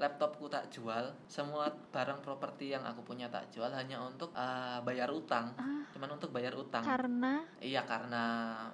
laptopku 0.00 0.48
tak 0.48 0.72
jual, 0.72 1.12
semua 1.28 1.68
barang 1.92 2.24
properti 2.24 2.72
yang 2.72 2.82
aku 2.88 3.04
punya 3.04 3.28
tak 3.28 3.52
jual 3.52 3.68
hanya 3.68 4.00
untuk 4.00 4.32
uh, 4.32 4.80
bayar 4.80 5.12
utang. 5.12 5.52
ah. 5.60 5.84
Cuman 5.92 6.16
untuk 6.16 6.32
bayar 6.32 6.56
utang. 6.56 6.80
karena? 6.80 7.44
Iya 7.60 7.84
karena 7.84 8.24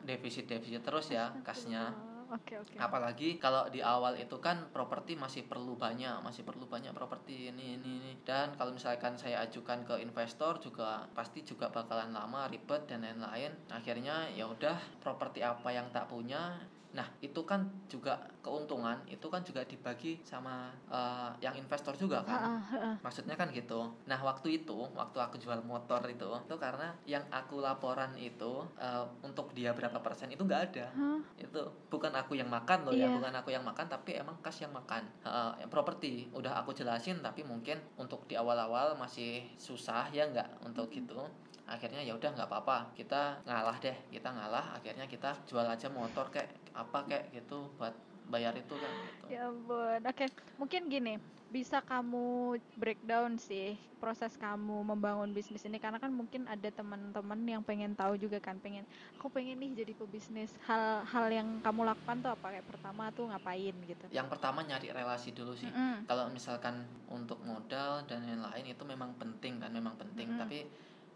defisit-defisit 0.06 0.87
terus 0.87 1.11
ya 1.11 1.35
kasnya. 1.42 1.90
Oke 2.26 2.59
oke. 2.59 2.75
Apalagi 2.75 3.38
kalau 3.38 3.71
di 3.71 3.78
awal 3.78 4.18
itu 4.18 4.35
kan 4.42 4.66
properti 4.75 5.14
masih 5.14 5.47
perlu 5.47 5.78
banyak 5.78 6.18
masih 6.26 6.42
perlu 6.42 6.66
banyak 6.66 6.90
properti 6.90 7.54
ini 7.54 7.78
ini 7.78 7.90
ini. 8.02 8.12
Dan 8.26 8.59
kalau 8.59 8.75
misalkan 8.75 9.14
saya 9.14 9.47
ajukan 9.47 9.87
ke 9.87 10.02
investor 10.02 10.59
juga 10.59 11.06
pasti 11.14 11.47
juga 11.47 11.71
bakalan 11.71 12.11
lama 12.11 12.50
ribet 12.50 12.90
dan 12.90 13.06
lain-lain. 13.06 13.54
Akhirnya 13.71 14.26
ya 14.35 14.50
udah 14.50 14.78
properti 14.99 15.47
apa 15.47 15.71
yang 15.71 15.87
tak 15.95 16.11
punya. 16.11 16.59
Nah 16.95 17.06
itu 17.23 17.47
kan 17.47 17.71
juga 17.87 18.18
keuntungan 18.47 18.95
itu 19.11 19.26
kan 19.26 19.43
juga 19.43 19.67
dibagi 19.67 20.23
sama 20.23 20.71
eh, 20.87 21.31
yang 21.43 21.59
investor 21.59 21.99
juga 21.99 22.23
kan. 22.23 22.62
Maksudnya 23.03 23.35
kan 23.35 23.50
gitu. 23.50 23.91
Nah 24.07 24.23
waktu 24.23 24.62
itu 24.62 24.87
waktu 24.95 25.19
aku 25.19 25.35
jual 25.43 25.59
motor 25.67 25.99
itu 26.07 26.31
itu 26.47 26.55
karena 26.55 26.95
yang 27.03 27.26
aku 27.35 27.59
laporan 27.59 28.15
itu 28.15 28.62
eh, 28.79 29.03
untuk 29.26 29.50
dia 29.50 29.75
berapa 29.75 29.99
persen 29.99 30.31
itu 30.31 30.47
nggak 30.47 30.62
ada. 30.71 30.87
Hah? 30.95 31.19
itu 31.37 31.59
bukan 31.91 32.15
aku 32.15 32.38
yang 32.38 32.47
makan 32.47 32.87
loh 32.87 32.95
ya 32.95 33.11
Iya. 33.11 33.19
bukan 33.19 33.35
aku 33.35 33.50
yang 33.50 33.65
makan 33.67 33.87
tapi 33.91 34.15
emang 34.15 34.38
kas 34.38 34.62
yang 34.62 34.71
makan. 34.71 35.03
Yang 35.59 35.71
properti. 35.75 36.31
Udah 36.31 36.62
aku 36.62 36.71
jelasin 36.71 37.19
tapi 37.19 37.43
mungkin 37.43 37.83
untuk 37.99 38.23
di 38.31 38.38
awal-awal 38.38 38.95
masih 38.95 39.43
susah 39.59 40.07
ya 40.15 40.29
nggak 40.31 40.62
untuk 40.62 40.87
gitu. 40.93 41.19
Akhirnya 41.67 41.99
ya 41.99 42.15
udah 42.15 42.31
nggak 42.31 42.47
apa-apa. 42.47 42.95
Kita 42.95 43.43
ngalah 43.43 43.75
deh 43.83 43.97
kita 44.12 44.29
ngalah 44.31 44.79
akhirnya 44.79 45.11
kita 45.11 45.35
jual 45.49 45.67
aja 45.67 45.91
motor 45.91 46.31
kayak 46.31 46.53
apa 46.76 47.03
kayak 47.09 47.33
gitu 47.33 47.67
buat 47.81 47.91
bayar 48.26 48.54
itu 48.59 48.75
kan 48.75 48.92
gitu. 49.06 49.25
Ya 49.26 49.49
ampun. 49.49 50.00
Oke, 50.02 50.26
mungkin 50.54 50.87
gini, 50.87 51.18
bisa 51.47 51.78
kamu 51.80 52.56
breakdown 52.75 53.38
sih 53.38 53.78
proses 53.97 54.37
kamu 54.37 54.85
membangun 54.85 55.33
bisnis 55.33 55.64
ini 55.64 55.80
karena 55.80 55.97
kan 55.97 56.12
mungkin 56.12 56.45
ada 56.47 56.68
teman-teman 56.71 57.40
yang 57.42 57.62
pengen 57.64 57.97
tahu 57.97 58.14
juga 58.18 58.38
kan, 58.38 58.61
pengen 58.61 58.85
aku 59.16 59.30
pengen 59.30 59.56
nih 59.59 59.83
jadi 59.83 59.92
pebisnis. 59.95 60.52
Hal-hal 60.62 61.26
yang 61.33 61.49
kamu 61.62 61.87
lakukan 61.87 62.16
tuh 62.21 62.30
apa 62.30 62.47
kayak 62.52 62.66
pertama 62.66 63.09
tuh 63.11 63.30
ngapain 63.30 63.75
gitu. 63.83 64.06
yang 64.11 64.28
pertama 64.30 64.62
nyari 64.62 64.90
relasi 64.90 65.30
dulu 65.33 65.52
sih 65.54 65.68
Mm-mm. 65.68 66.06
kalau 66.06 66.30
misalkan 66.30 66.87
untuk 67.11 67.38
modal 67.42 68.04
dan 68.06 68.23
lain-lain 68.23 68.66
itu 68.66 68.83
memang 68.85 69.11
penting 69.16 69.59
kan 69.59 69.71
memang 69.71 69.95
penting 69.99 70.28
Mm-mm. 70.30 70.40
tapi 70.40 70.59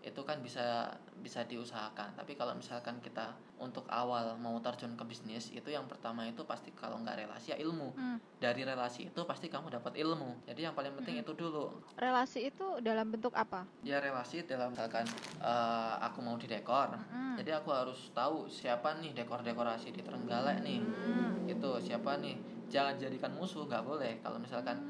itu 0.01 0.21
kan 0.25 0.41
bisa 0.41 0.89
bisa 1.17 1.45
diusahakan 1.45 2.17
tapi 2.17 2.33
kalau 2.33 2.57
misalkan 2.57 2.97
kita 2.99 3.31
untuk 3.61 3.85
awal 3.87 4.33
mau 4.35 4.57
terjun 4.59 4.97
ke 4.97 5.05
bisnis 5.05 5.53
itu 5.53 5.69
yang 5.69 5.85
pertama 5.85 6.25
itu 6.25 6.41
pasti 6.43 6.73
kalau 6.73 6.97
nggak 6.99 7.21
relasi 7.21 7.53
ya 7.53 7.61
ilmu 7.61 7.93
Mm. 7.93 8.17
dari 8.41 8.65
relasi 8.65 9.07
itu 9.07 9.21
pasti 9.23 9.47
kamu 9.47 9.69
dapat 9.71 9.93
ilmu 9.95 10.41
jadi 10.45 10.67
yang 10.67 10.75
paling 10.75 10.97
penting 10.97 11.21
Mm-mm. 11.21 11.29
itu 11.29 11.33
dulu 11.37 11.69
Relasi 11.95 12.49
itu 12.49 12.81
dalam 12.81 13.13
bentuk 13.13 13.37
apa? 13.37 13.69
ya 13.83 14.01
relasi 14.01 14.41
dalam 14.43 14.73
misalkan 14.73 15.05
eh, 15.37 15.95
aku 16.01 16.19
mau 16.21 16.41
di 16.41 16.49
dekor 16.49 16.97
Mm. 17.13 17.37
jadi 17.37 17.61
aku 17.61 17.69
harus 17.69 18.09
tahu 18.11 18.49
siapa 18.49 18.97
nih 18.97 19.13
dekor 19.13 19.45
dekorasi 19.45 19.93
di 19.93 20.01
Trenggalek 20.01 20.65
nih 20.65 20.81
Mm. 20.81 21.53
itu 21.53 21.71
siapa 21.79 22.17
nih 22.17 22.41
jangan 22.73 22.97
jadikan 22.97 23.37
musuh 23.37 23.69
nggak 23.69 23.85
boleh 23.85 24.17
kalau 24.19 24.41
misalkan 24.41 24.81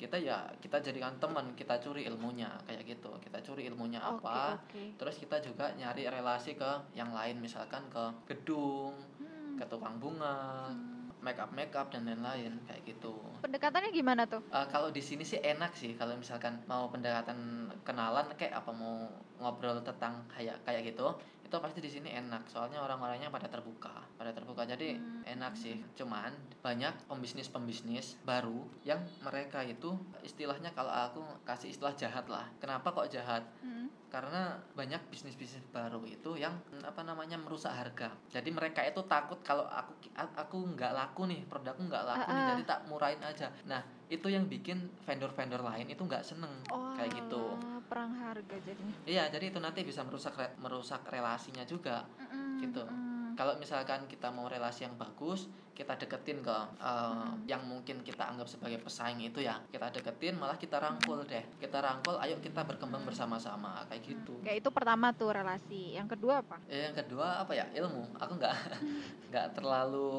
kita 0.00 0.16
ya 0.16 0.40
kita 0.56 0.80
jadikan 0.80 1.12
teman 1.20 1.52
kita 1.52 1.76
curi 1.76 2.08
ilmunya 2.08 2.48
kayak 2.64 2.88
gitu 2.88 3.12
kita 3.20 3.36
curi 3.44 3.68
ilmunya 3.68 4.00
Oke, 4.00 4.24
apa 4.24 4.56
oke. 4.56 4.96
terus 4.96 5.20
kita 5.20 5.36
juga 5.38 5.68
nyari 5.76 6.08
relasi 6.08 6.56
ke 6.56 6.70
yang 6.96 7.12
lain 7.12 7.36
misalkan 7.36 7.84
ke 7.86 8.00
gedung 8.26 8.96
Hmm. 9.20 9.60
ke 9.60 9.68
tukang 9.68 10.00
bunga 10.00 10.72
Hmm. 10.72 11.12
make 11.20 11.36
up 11.36 11.52
make 11.52 11.74
up 11.76 11.92
dan 11.92 12.08
lain-lain 12.08 12.56
kayak 12.64 12.80
gitu 12.86 13.12
pendekatannya 13.44 13.92
gimana 13.92 14.24
tuh 14.24 14.40
uh, 14.48 14.64
kalau 14.64 14.88
di 14.88 15.04
sini 15.04 15.20
sih 15.20 15.36
enak 15.36 15.76
sih 15.76 15.92
kalau 15.92 16.16
misalkan 16.16 16.56
mau 16.64 16.88
pendekatan 16.88 17.36
kenalan 17.84 18.24
kayak 18.34 18.56
apa 18.56 18.72
mau 18.72 19.04
ngobrol 19.36 19.84
tentang 19.84 20.24
kayak 20.26 20.56
kayak 20.64 20.88
gitu 20.88 21.12
itu 21.50 21.58
pasti 21.58 21.82
di 21.82 21.90
sini 21.90 22.14
enak 22.14 22.46
soalnya 22.46 22.78
orang-orangnya 22.78 23.26
pada 23.26 23.50
terbuka 23.50 23.90
pada 24.14 24.30
terbuka. 24.30 24.62
Jadi 24.62 24.94
hmm. 24.94 25.26
enak 25.26 25.58
sih. 25.58 25.82
Cuman 25.98 26.30
banyak 26.62 27.10
pembisnis 27.10 27.50
pembisnis 27.50 28.14
baru 28.22 28.62
yang 28.86 29.02
mereka 29.26 29.66
itu 29.66 29.98
istilahnya 30.22 30.70
kalau 30.70 30.94
aku 30.94 31.26
kasih 31.42 31.74
istilah 31.74 31.90
jahat 31.98 32.30
lah. 32.30 32.46
Kenapa 32.62 32.94
kok 32.94 33.10
jahat? 33.10 33.42
Hmm. 33.66 33.90
karena 34.10 34.58
banyak 34.74 34.98
bisnis 35.06 35.38
bisnis 35.38 35.62
baru 35.70 36.02
itu 36.02 36.34
yang 36.34 36.58
apa 36.82 37.06
namanya 37.06 37.38
merusak 37.38 37.70
harga. 37.70 38.10
Jadi 38.26 38.50
mereka 38.50 38.82
itu 38.82 39.06
takut 39.06 39.38
kalau 39.46 39.62
aku 39.70 39.94
aku 40.18 40.58
nggak 40.74 40.90
laku 40.90 41.30
nih 41.30 41.46
produkku 41.46 41.86
nggak 41.86 42.04
laku 42.10 42.26
uh, 42.26 42.26
uh. 42.26 42.34
nih 42.34 42.44
jadi 42.50 42.62
tak 42.66 42.80
murahin 42.90 43.22
aja. 43.22 43.54
Nah 43.70 43.86
itu 44.10 44.26
yang 44.26 44.50
bikin 44.50 44.90
vendor-vendor 45.06 45.62
lain 45.62 45.86
itu 45.86 46.02
nggak 46.02 46.26
seneng. 46.26 46.50
Oh, 46.74 46.90
kayak 46.98 47.22
gitu 47.22 47.54
perang 47.90 48.14
harga 48.14 48.56
jadinya. 48.62 48.94
Iya 49.02 49.26
jadi 49.34 49.50
itu 49.50 49.58
nanti 49.58 49.82
bisa 49.82 50.06
merusak 50.06 50.38
merusak 50.62 51.02
relasinya 51.10 51.66
juga 51.66 52.06
mm 52.22 52.62
gitu. 52.62 52.84
mm. 52.84 53.40
kalau 53.40 53.56
misalkan 53.56 54.04
kita 54.04 54.28
mau 54.28 54.44
relasi 54.44 54.84
yang 54.84 54.92
bagus 55.00 55.48
kita 55.72 55.96
deketin 55.96 56.44
ke 56.44 56.52
uh, 56.52 57.24
mm. 57.24 57.48
yang 57.48 57.64
mungkin 57.64 58.04
kita 58.04 58.28
anggap 58.28 58.44
sebagai 58.44 58.84
pesaing 58.84 59.16
itu 59.24 59.40
ya 59.40 59.56
kita 59.72 59.88
deketin 59.88 60.36
malah 60.36 60.60
kita 60.60 60.76
rangkul 60.76 61.24
deh. 61.24 61.40
Kita 61.56 61.80
rangkul 61.80 62.20
ayo 62.20 62.36
kita 62.38 62.68
berkembang 62.68 63.00
bersama-sama 63.08 63.80
kayak 63.88 64.04
gitu. 64.04 64.36
Kayak 64.44 64.60
itu 64.60 64.68
pertama 64.68 65.16
tuh 65.16 65.32
relasi. 65.32 65.96
Yang 65.96 66.20
kedua 66.20 66.44
apa? 66.44 66.60
Eh, 66.68 66.84
yang 66.84 66.92
kedua 66.92 67.40
apa 67.40 67.56
ya? 67.56 67.64
Ilmu. 67.72 68.12
Aku 68.20 68.36
nggak 68.36 68.54
nggak 69.32 69.46
terlalu 69.56 70.12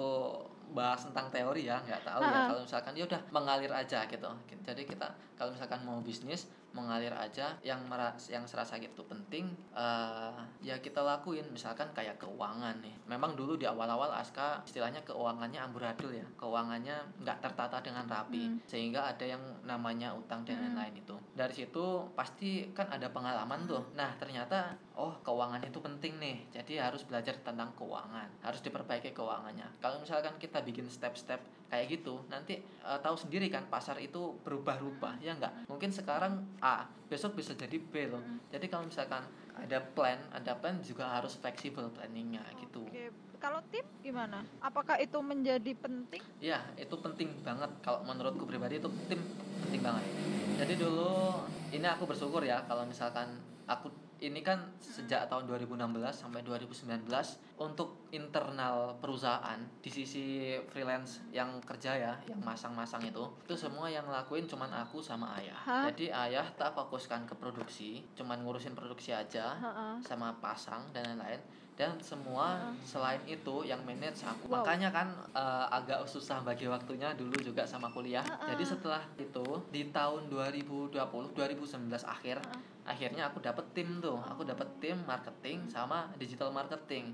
bahas 0.74 1.04
tentang 1.04 1.30
teori 1.30 1.70
ya 1.70 1.78
nggak 1.86 2.10
tahu 2.10 2.22
ya. 2.26 2.40
Kalau 2.50 2.62
misalkan 2.66 2.94
ya 2.98 3.04
udah 3.06 3.22
mengalir 3.30 3.70
aja 3.70 4.10
gitu. 4.10 4.30
Jadi 4.66 4.82
kita 4.90 5.14
kalau 5.38 5.54
misalkan 5.54 5.86
mau 5.86 6.02
bisnis 6.02 6.50
mengalir 6.72 7.12
aja 7.12 7.60
yang 7.62 7.84
meras 7.92 8.32
yang 8.32 8.48
serasa 8.48 8.80
gitu 8.80 9.04
penting 9.04 9.52
uh, 9.76 10.40
ya 10.64 10.80
kita 10.80 11.04
lakuin. 11.04 11.44
Misalkan 11.52 11.92
kayak 11.92 12.20
keuangan 12.20 12.80
nih. 12.80 12.96
Memang 13.08 13.36
dulu 13.36 13.60
di 13.60 13.68
awal-awal 13.68 14.12
Aska 14.16 14.64
istilahnya 14.64 15.04
keuangannya 15.04 15.60
amburadul 15.60 16.16
ya. 16.16 16.28
Keuangannya 16.40 17.22
nggak 17.22 17.40
tertata 17.44 17.84
dengan 17.84 18.08
rapi. 18.08 18.44
Hmm. 18.44 18.58
sehingga 18.66 19.06
ada 19.06 19.26
yang 19.28 19.44
namanya 19.68 20.16
utang 20.16 20.48
dan 20.48 20.58
hmm. 20.58 20.64
lain-lain 20.74 20.96
itu. 21.04 21.16
Dari 21.36 21.54
situ 21.54 22.08
pasti 22.16 22.72
kan 22.72 22.88
ada 22.90 23.12
pengalaman 23.12 23.68
tuh. 23.68 23.84
Nah 23.94 24.16
ternyata 24.16 24.76
oh 24.96 25.20
keuangan 25.22 25.62
itu 25.68 25.80
penting 25.84 26.18
nih. 26.18 26.38
Jadi 26.56 26.80
harus 26.80 27.04
belajar 27.04 27.36
tentang 27.44 27.76
keuangan. 27.76 28.42
Harus 28.42 28.64
diperbaiki 28.64 29.12
keuangannya. 29.12 29.84
Kalau 29.84 30.00
misalkan 30.00 30.40
kita 30.40 30.64
bikin 30.64 30.88
step-step 30.88 31.61
kayak 31.72 31.88
gitu 31.88 32.20
nanti 32.28 32.60
uh, 32.84 33.00
tahu 33.00 33.16
sendiri 33.16 33.48
kan 33.48 33.64
pasar 33.72 33.96
itu 34.04 34.36
berubah-ubah 34.44 35.24
ya 35.24 35.40
enggak 35.40 35.56
mungkin 35.72 35.88
sekarang 35.88 36.44
A 36.60 36.84
besok 37.12 37.36
bisa 37.36 37.52
jadi 37.52 37.76
B 37.76 38.08
loh. 38.08 38.24
Jadi 38.48 38.72
kalau 38.72 38.88
misalkan 38.88 39.28
ada 39.52 39.84
plan 39.84 40.16
ada 40.32 40.56
plan 40.56 40.80
juga 40.80 41.12
harus 41.12 41.36
fleksibel 41.36 41.92
planningnya 41.92 42.40
gitu. 42.64 42.88
Kalau 43.36 43.60
tim 43.68 43.84
gimana? 44.00 44.48
Apakah 44.64 44.96
itu 44.96 45.20
menjadi 45.20 45.76
penting? 45.76 46.24
Ya 46.40 46.64
itu 46.80 46.96
penting 46.96 47.36
banget. 47.44 47.68
Kalau 47.84 48.08
menurutku 48.08 48.48
pribadi 48.48 48.80
itu 48.80 48.88
tim 49.12 49.20
penting 49.68 49.84
banget. 49.84 50.08
Jadi 50.56 50.80
dulu 50.80 51.44
ini 51.76 51.84
aku 51.84 52.08
bersyukur 52.08 52.48
ya 52.48 52.64
kalau 52.64 52.88
misalkan 52.88 53.28
aku 53.68 53.92
ini 54.22 54.46
kan 54.46 54.62
sejak 54.78 55.26
tahun 55.26 55.50
2016 55.50 55.82
sampai 56.14 56.46
2019 56.46 57.10
untuk 57.58 58.06
internal 58.14 58.94
perusahaan 59.02 59.58
di 59.82 59.90
sisi 59.90 60.54
freelance 60.70 61.26
yang 61.34 61.58
kerja 61.66 61.98
ya, 61.98 62.14
yang 62.30 62.38
masang-masang 62.46 63.02
itu, 63.02 63.26
itu 63.50 63.58
semua 63.58 63.90
yang 63.90 64.06
lakuin 64.06 64.46
cuman 64.46 64.70
aku 64.86 65.02
sama 65.02 65.34
ayah. 65.42 65.58
Hah? 65.66 65.90
Jadi 65.90 66.14
ayah 66.14 66.46
tak 66.54 66.78
fokuskan 66.78 67.26
ke 67.26 67.34
produksi, 67.34 68.06
cuman 68.14 68.46
ngurusin 68.46 68.78
produksi 68.78 69.10
aja, 69.10 69.58
ha 69.58 69.72
-ha. 69.74 69.88
sama 70.06 70.38
pasang 70.38 70.86
dan 70.94 71.18
lain-lain 71.18 71.42
dan 71.82 71.98
semua 71.98 72.76
selain 72.86 73.18
itu 73.26 73.66
yang 73.66 73.82
manage 73.88 74.22
aku 74.22 74.52
wow. 74.52 74.62
makanya 74.62 74.94
kan 74.94 75.08
uh, 75.34 75.66
agak 75.72 76.06
susah 76.06 76.44
bagi 76.46 76.70
waktunya 76.70 77.16
dulu 77.18 77.34
juga 77.42 77.66
sama 77.66 77.90
kuliah 77.90 78.22
uh, 78.22 78.38
uh. 78.38 78.48
jadi 78.54 78.64
setelah 78.68 79.02
itu 79.18 79.46
di 79.74 79.90
tahun 79.90 80.30
2020 80.30 80.94
2019 80.94 81.90
akhir 82.06 82.38
uh. 82.38 82.71
Akhirnya 82.86 83.30
aku 83.30 83.38
dapet 83.40 83.66
tim 83.78 84.02
tuh 84.02 84.18
aku 84.26 84.42
dapet 84.42 84.68
tim 84.82 84.98
marketing 85.06 85.70
sama 85.70 86.10
digital 86.18 86.50
marketing 86.50 87.14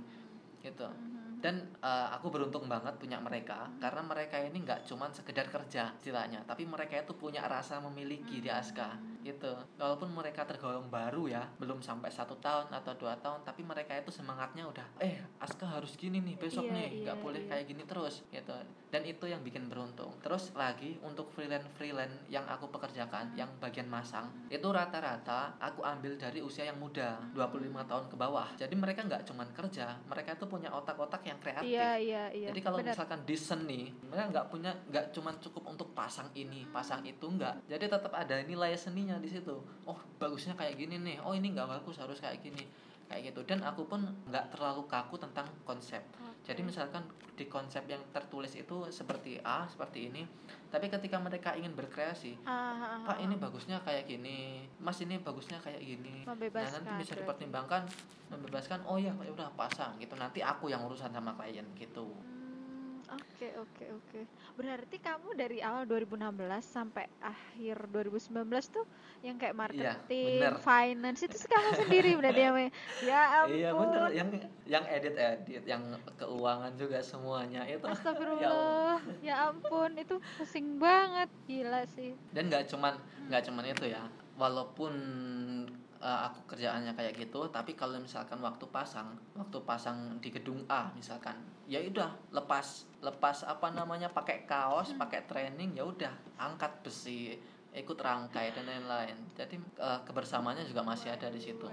gitu. 0.64 0.88
Dan 1.38 1.70
uh, 1.86 2.10
aku 2.18 2.34
beruntung 2.34 2.66
banget 2.66 2.98
punya 2.98 3.22
mereka 3.22 3.70
karena 3.78 4.02
mereka 4.02 4.42
ini 4.42 4.58
nggak 4.66 4.90
cuman 4.90 5.14
sekedar 5.14 5.48
kerja 5.54 5.94
istilahnya 6.02 6.42
tapi 6.50 6.66
mereka 6.66 6.98
itu 6.98 7.14
punya 7.14 7.46
rasa 7.46 7.78
memiliki 7.78 8.42
di 8.42 8.50
Aska 8.50 9.18
gitu. 9.28 9.52
Walaupun 9.76 10.16
mereka 10.16 10.48
tergolong 10.48 10.88
baru 10.88 11.28
ya 11.28 11.44
belum 11.60 11.84
sampai 11.84 12.08
satu 12.08 12.40
tahun 12.40 12.72
atau 12.72 12.96
dua 12.96 13.20
tahun 13.20 13.44
tapi 13.44 13.68
mereka 13.68 14.00
itu 14.00 14.08
semangatnya 14.08 14.64
udah 14.64 14.88
eh 15.04 15.20
Aska 15.44 15.68
harus 15.68 16.00
gini 16.00 16.24
nih 16.24 16.40
besok 16.40 16.72
iya, 16.72 16.76
nih 16.76 16.90
nggak 17.04 17.18
iya, 17.20 17.24
boleh 17.24 17.42
iya. 17.44 17.50
kayak 17.52 17.66
gini 17.68 17.84
terus 17.84 18.24
gitu. 18.32 18.56
Dan 18.88 19.04
itu 19.04 19.28
yang 19.28 19.44
bikin 19.44 19.68
beruntung. 19.68 20.16
Terus 20.24 20.56
lagi 20.56 20.96
untuk 21.04 21.28
freelance 21.36 21.68
freelance 21.76 22.16
yang 22.32 22.48
aku 22.48 22.72
pekerjakan 22.72 23.36
yang 23.36 23.52
bagian 23.60 23.92
masang 23.92 24.32
itu 24.48 24.64
rata-rata 24.72 25.60
aku 25.60 25.84
ambil 25.84 26.16
dari 26.16 26.40
usia 26.40 26.64
yang 26.72 26.80
muda 26.80 27.20
25 27.36 27.84
tahun 27.84 28.06
ke 28.08 28.16
bawah. 28.16 28.48
Jadi 28.56 28.76
mereka 28.80 29.04
nggak 29.04 29.28
cuman 29.28 29.52
kerja 29.52 30.00
mereka 30.08 30.40
itu 30.40 30.48
punya 30.48 30.72
otak-otak 30.72 31.27
yang 31.28 31.40
kreatif. 31.44 31.68
Iya, 31.68 31.92
iya, 32.00 32.24
iya. 32.32 32.48
jadi 32.50 32.60
kalau 32.64 32.78
misalkan 32.80 33.20
desain 33.28 33.62
nih 33.68 33.92
mereka 34.08 34.26
nggak 34.32 34.46
punya 34.48 34.72
nggak 34.88 35.06
cuman 35.12 35.36
cukup 35.44 35.64
untuk 35.76 35.88
pasang 35.92 36.32
ini 36.34 36.64
pasang 36.72 37.04
itu 37.04 37.28
nggak. 37.28 37.68
Jadi 37.68 37.86
tetap 37.92 38.14
ada 38.16 38.36
nilai 38.44 38.74
seninya 38.80 39.20
di 39.20 39.28
situ. 39.28 39.60
Oh 39.84 40.00
bagusnya 40.18 40.56
kayak 40.56 40.80
gini 40.80 40.96
nih. 41.04 41.18
Oh 41.22 41.36
ini 41.36 41.52
nggak 41.52 41.68
bagus 41.68 42.00
harus 42.00 42.18
kayak 42.24 42.40
gini. 42.40 42.64
Kayak 43.08 43.32
gitu. 43.32 43.44
Dan 43.44 43.64
aku 43.64 43.88
pun 43.88 44.04
nggak 44.28 44.56
terlalu 44.56 44.88
kaku 44.88 45.16
tentang 45.20 45.48
konsep. 45.68 46.04
Jadi 46.48 46.64
misalkan 46.64 47.04
di 47.36 47.46
konsep 47.52 47.84
yang 47.92 48.00
tertulis 48.16 48.56
itu 48.56 48.88
seperti 48.88 49.38
A 49.44 49.68
seperti 49.68 50.08
ini 50.08 50.24
tapi 50.72 50.88
ketika 50.88 51.20
mereka 51.20 51.52
ingin 51.60 51.76
berkreasi 51.76 52.40
ah, 52.48 53.04
ah, 53.04 53.04
pak 53.04 53.20
ini 53.20 53.36
bagusnya 53.36 53.84
kayak 53.84 54.08
gini 54.08 54.64
mas 54.80 54.98
ini 55.04 55.20
bagusnya 55.20 55.60
kayak 55.60 55.84
gini. 55.84 56.24
Nah 56.24 56.72
nanti 56.80 56.92
bisa 57.04 57.14
dipertimbangkan 57.20 57.84
membebaskan 58.32 58.88
oh 58.88 58.96
ya 58.96 59.12
ya 59.12 59.32
udah 59.32 59.52
pasang 59.60 60.00
gitu. 60.00 60.16
Nanti 60.16 60.40
aku 60.40 60.72
yang 60.72 60.84
urusan 60.88 61.12
sama 61.12 61.36
klien 61.36 61.68
gitu. 61.76 62.08
Hmm 62.08 62.37
Oke 63.08 63.48
oke 63.56 63.86
oke. 63.96 64.20
Berarti 64.60 65.00
kamu 65.00 65.40
dari 65.40 65.64
awal 65.64 65.88
2016 65.88 66.20
sampai 66.60 67.08
akhir 67.24 67.88
2019 67.88 68.44
tuh 68.68 68.84
yang 69.24 69.40
kayak 69.40 69.56
iya, 69.56 69.62
marketing, 69.64 70.40
iya, 70.44 70.60
finance 70.60 71.22
itu 71.24 71.38
kamu 71.48 71.70
sendiri 71.80 72.12
berarti 72.20 72.42
ya, 72.44 72.52
Ya 73.08 73.22
ampun. 73.40 73.56
Iya 73.56 73.70
bener. 73.72 74.02
Yang 74.12 74.30
yang 74.68 74.84
edit 74.92 75.16
edit, 75.16 75.64
yang 75.64 75.84
keuangan 76.20 76.74
juga 76.76 77.00
semuanya 77.00 77.64
itu. 77.64 77.88
Astagfirullah. 77.96 79.00
ya, 79.24 79.24
ya 79.24 79.36
ampun, 79.56 79.96
itu 79.96 80.20
pusing 80.36 80.76
banget, 80.76 81.32
gila 81.48 81.88
sih. 81.96 82.12
Dan 82.36 82.52
nggak 82.52 82.68
cuman 82.68 83.00
nggak 83.32 83.44
cuman 83.48 83.64
itu 83.72 83.86
ya. 83.88 84.04
Walaupun 84.36 84.94
uh, 86.02 86.30
aku 86.30 86.56
kerjaannya 86.56 86.94
kayak 86.94 87.18
gitu 87.18 87.50
tapi 87.50 87.74
kalau 87.74 87.98
misalkan 87.98 88.38
waktu 88.42 88.66
pasang 88.70 89.18
waktu 89.34 89.58
pasang 89.66 90.18
di 90.22 90.30
gedung 90.30 90.62
A 90.70 90.90
misalkan 90.94 91.38
ya 91.68 91.82
udah 91.84 92.14
lepas 92.32 92.88
lepas 93.04 93.44
apa 93.44 93.68
namanya 93.74 94.10
pakai 94.10 94.48
kaos 94.48 94.94
hmm. 94.94 95.00
pakai 95.02 95.26
training 95.28 95.76
ya 95.76 95.84
udah 95.84 96.14
angkat 96.40 96.72
besi 96.82 97.36
ikut 97.78 97.98
rangkai 98.00 98.56
dan 98.56 98.66
lain-lain 98.66 99.18
jadi 99.38 99.56
uh, 99.78 100.02
kebersamaannya 100.08 100.66
juga 100.66 100.82
masih 100.82 101.14
ada 101.14 101.30
di 101.30 101.38
situ 101.38 101.66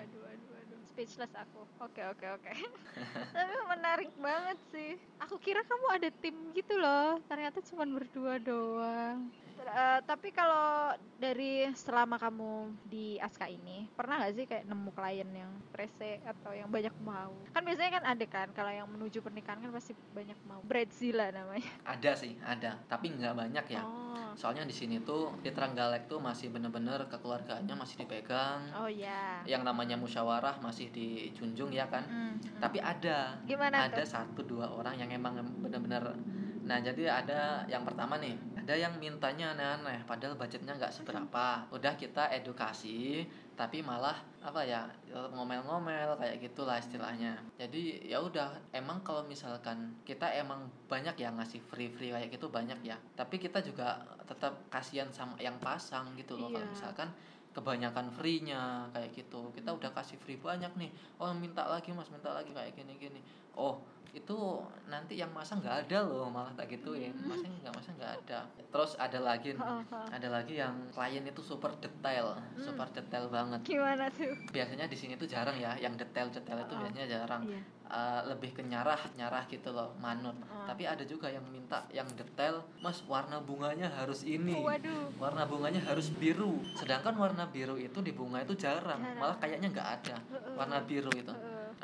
speechless 0.94 1.35
aku. 1.35 1.66
Oke 1.83 2.07
oke 2.07 2.26
oke. 2.38 2.52
Tapi 3.35 3.54
menarik 3.66 4.14
banget 4.22 4.59
sih. 4.70 4.94
Aku 5.26 5.42
kira 5.42 5.66
kamu 5.66 5.87
ada 5.90 6.09
tim 6.22 6.54
gitu 6.54 6.78
loh. 6.78 7.18
Ternyata 7.26 7.59
cuma 7.66 7.83
berdua 7.83 8.38
doang. 8.38 9.26
Uh, 9.64 9.96
tapi 10.04 10.28
kalau 10.28 10.92
dari 11.16 11.64
selama 11.72 12.20
kamu 12.20 12.68
di 12.85 13.16
Aska 13.16 13.48
ini 13.48 13.88
pernah 13.96 14.20
gak 14.20 14.37
sih 14.37 14.44
kayak 14.44 14.68
nemu 14.68 14.92
klien 14.92 15.24
yang 15.33 15.52
rese 15.72 16.20
atau 16.20 16.52
yang 16.52 16.68
banyak 16.68 16.92
mau? 17.00 17.33
Kan 17.48 17.64
biasanya 17.64 17.96
kan 17.96 18.04
ada 18.12 18.26
kan 18.28 18.48
kalau 18.52 18.68
yang 18.68 18.85
menuju 18.92 19.24
pernikahan 19.24 19.64
kan 19.64 19.72
pasti 19.72 19.96
banyak 20.12 20.37
mau. 20.44 20.61
Bradzilla 20.68 21.33
namanya. 21.33 21.64
Ada 21.88 22.12
sih 22.12 22.37
ada. 22.44 22.76
Tapi 22.87 23.16
nggak 23.16 23.35
banyak 23.35 23.66
ya. 23.72 23.83
Oh. 23.83 24.12
soalnya 24.35 24.66
di 24.66 24.74
sini 24.74 24.98
tuh 24.98 25.30
di 25.46 25.54
Trenggalek 25.54 26.11
tuh 26.11 26.18
masih 26.18 26.50
bener-bener 26.50 27.07
kekeluargaannya 27.07 27.74
masih 27.78 28.04
dipegang. 28.04 28.66
Oh 28.76 28.90
ya 28.90 29.46
yang 29.48 29.62
namanya 29.62 29.94
musyawarah 29.94 30.59
masih 30.61 30.84
dijunjung 30.90 31.70
ya 31.73 31.87
kan? 31.88 32.05
Mm 32.05 32.37
-hmm. 32.37 32.61
tapi 32.61 32.79
ada. 32.83 33.38
Gimana 33.47 33.88
ada 33.88 34.03
tuh? 34.03 34.09
satu 34.09 34.40
dua 34.44 34.66
orang 34.68 34.99
yang 34.99 35.09
emang 35.12 35.38
bener-bener 35.62 36.03
Nah, 36.64 36.81
jadi 36.81 37.05
ada 37.12 37.61
yang 37.68 37.85
pertama 37.85 38.16
nih, 38.16 38.33
ada 38.57 38.73
yang 38.73 38.97
mintanya 38.97 39.53
aneh-aneh 39.53 40.01
padahal 40.09 40.40
budgetnya 40.40 40.73
nggak 40.81 40.97
seberapa. 40.97 41.68
Udah 41.68 41.92
kita 41.92 42.33
edukasi 42.33 43.29
tapi 43.55 43.85
malah 43.85 44.18
apa 44.42 44.66
ya 44.66 44.88
ngomel-ngomel 45.12 46.16
kayak 46.16 46.40
gitulah 46.40 46.81
istilahnya. 46.81 47.37
Jadi 47.61 48.09
ya 48.09 48.18
udah 48.25 48.57
emang 48.73 49.05
kalau 49.05 49.29
misalkan 49.29 49.92
kita 50.09 50.27
emang 50.33 50.66
banyak 50.88 51.14
yang 51.20 51.37
ngasih 51.37 51.61
free-free 51.68 52.11
kayak 52.16 52.33
gitu 52.33 52.49
banyak 52.49 52.81
ya. 52.81 52.97
Tapi 53.12 53.37
kita 53.37 53.61
juga 53.61 54.01
tetap 54.25 54.57
kasihan 54.73 55.12
sama 55.12 55.37
yang 55.37 55.61
pasang 55.61 56.16
gitu 56.16 56.40
loh 56.40 56.49
kalau 56.49 56.64
Iya. 56.64 56.73
misalkan 56.73 57.09
kebanyakan 57.54 58.10
free-nya 58.10 58.90
kayak 58.90 59.14
gitu. 59.14 59.54
Kita 59.54 59.70
udah 59.72 59.90
kasih 59.94 60.18
free 60.18 60.36
banyak 60.36 60.74
nih. 60.74 60.90
Oh 61.22 61.30
minta 61.32 61.64
lagi 61.70 61.94
mas 61.94 62.10
minta 62.10 62.34
lagi 62.34 62.50
kayak 62.50 62.74
gini 62.74 62.98
gini 62.98 63.22
oh 63.54 63.82
itu 64.14 64.38
nanti 64.87 65.14
yang 65.14 65.29
masang 65.31 65.59
nggak 65.59 65.85
ada 65.85 65.98
loh 66.03 66.27
malah 66.27 66.55
tak 66.55 66.70
gituin 66.70 67.11
masang 67.20 67.50
nggak 67.59 67.74
masang 67.74 67.94
nggak 67.94 68.14
ada 68.16 68.38
terus 68.70 68.94
ada 68.94 69.18
lagi 69.18 69.53
nih, 69.53 69.62
ada 69.90 70.29
lagi 70.31 70.55
yang 70.57 70.74
klien 70.88 71.22
itu 71.22 71.42
super 71.42 71.74
detail 71.77 72.38
super 72.57 72.87
detail 72.88 73.27
banget 73.29 73.61
Gimana 73.66 74.07
tuh? 74.09 74.31
biasanya 74.48 74.87
di 74.87 74.94
sini 74.94 75.14
tuh 75.14 75.27
jarang 75.27 75.55
ya 75.55 75.74
yang 75.77 75.94
detail-detail 75.94 76.59
itu 76.61 76.72
Oh. 76.72 76.81
biasanya 76.81 77.07
jarang. 77.09 77.42
Eh, 77.85 78.20
lebih 78.24 78.50
ke 78.50 78.62
nyarah 78.64 78.96
nyarah 79.14 79.44
gitu 79.44 79.68
loh 79.68 79.92
manut 79.98 80.33
Oh. 80.42 80.64
tapi 80.64 80.83
ada 80.83 81.05
juga 81.05 81.29
yang 81.29 81.44
minta 81.44 81.85
yang 81.90 82.09
detail 82.11 82.64
mas 82.81 83.05
warna 83.05 83.38
bunganya 83.38 83.87
harus 83.88 84.24
ini 84.24 84.57
Waduh. 84.57 85.12
warna 85.14 85.44
bunganya 85.44 85.85
harus 85.85 86.09
biru 86.11 86.59
sedangkan 86.72 87.12
warna 87.14 87.44
biru 87.46 87.77
itu 87.77 88.00
di 88.00 88.11
bunga 88.11 88.40
itu 88.40 88.57
jarang, 88.57 88.98
Jarang. 88.98 89.20
malah 89.20 89.37
kayaknya 89.37 89.68
nggak 89.68 89.88
ada 90.00 90.16
warna 90.55 90.81
biru 90.81 91.12
itu. 91.12 91.31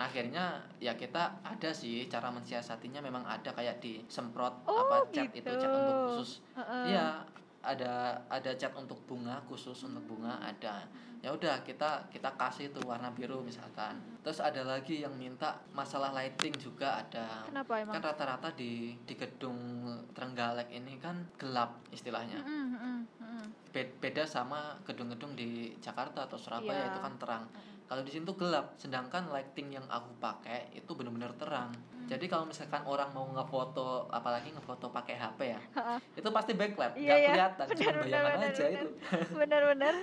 Akhirnya 0.00 0.44
ya 0.80 0.96
kita 0.96 1.44
ada 1.44 1.70
sih 1.70 2.08
cara 2.08 2.32
mensiasatinya 2.32 2.98
memang 2.98 3.20
ada 3.22 3.52
kayak 3.52 3.78
disemprot 3.78 4.64
Oh, 4.64 4.88
apa 4.88 5.12
cat 5.12 5.28
itu 5.30 5.44
cat 5.44 5.60
gitu. 5.60 5.76
untuk 5.76 5.96
khusus. 6.08 6.30
Iya, 6.56 7.20
ada 7.60 7.92
ada 8.26 8.50
cat 8.56 8.72
untuk 8.72 8.96
bunga 9.04 9.36
khusus 9.44 9.76
untuk 9.84 10.00
bunga 10.08 10.40
ada. 10.40 10.88
Ya 11.20 11.28
udah 11.28 11.60
kita 11.60 12.08
kita 12.08 12.32
kasih 12.32 12.72
tuh 12.72 12.80
warna 12.88 13.12
biru 13.12 13.44
misalkan. 13.44 14.00
Terus 14.24 14.40
ada 14.40 14.64
lagi 14.64 15.04
yang 15.04 15.12
minta 15.12 15.60
masalah 15.70 16.16
lighting 16.16 16.56
juga 16.56 16.96
ada. 16.96 17.44
Kenapa 17.44 17.76
emang? 17.76 17.92
Kan 17.92 18.02
rata-rata 18.02 18.48
di 18.56 18.96
di 19.04 19.12
gedung 19.12 19.84
Trenggalek 20.16 20.72
ini 20.72 20.96
kan 20.96 21.28
gelap 21.36 21.76
istilahnya. 21.92 22.40
Mm, 22.40 22.48
mm, 22.48 22.72
mm, 22.72 23.00
mm. 23.20 23.44
Be- 23.68 23.92
Beda 24.00 24.24
sama 24.24 24.80
gedung-gedung 24.82 25.36
di 25.36 25.76
Jakarta 25.76 26.24
atau 26.24 26.40
Surabaya 26.40 26.88
Iya. 26.88 26.88
itu 26.88 26.98
kan 26.98 27.14
terang. 27.20 27.44
Kalau 27.90 28.06
di 28.06 28.14
sini 28.14 28.22
tuh 28.22 28.38
gelap, 28.38 28.78
sedangkan 28.78 29.26
lighting 29.28 29.74
yang 29.74 29.82
aku 29.90 30.14
pakai 30.16 30.70
itu 30.70 30.94
benar-benar 30.94 31.34
terang. 31.34 31.74
Hmm. 31.74 32.06
Jadi 32.06 32.30
kalau 32.30 32.46
misalkan 32.46 32.86
orang 32.86 33.10
mau 33.10 33.26
ngefoto, 33.28 34.06
apalagi 34.06 34.54
ngefoto 34.54 34.94
pakai 34.94 35.18
HP 35.18 35.38
ya, 35.42 35.58
Heeh. 35.74 35.98
itu 36.14 36.28
pasti 36.30 36.54
backlight 36.54 36.94
Iya, 36.94 37.02
nggak 37.02 37.18
iya. 37.18 37.30
kelihatan 37.34 37.66
cuma 37.68 37.90
bayangan 37.98 38.30
benar, 38.30 38.46
aja 38.46 38.62
benar, 38.62 38.70
itu 38.70 38.88
Bener-bener. 39.42 39.94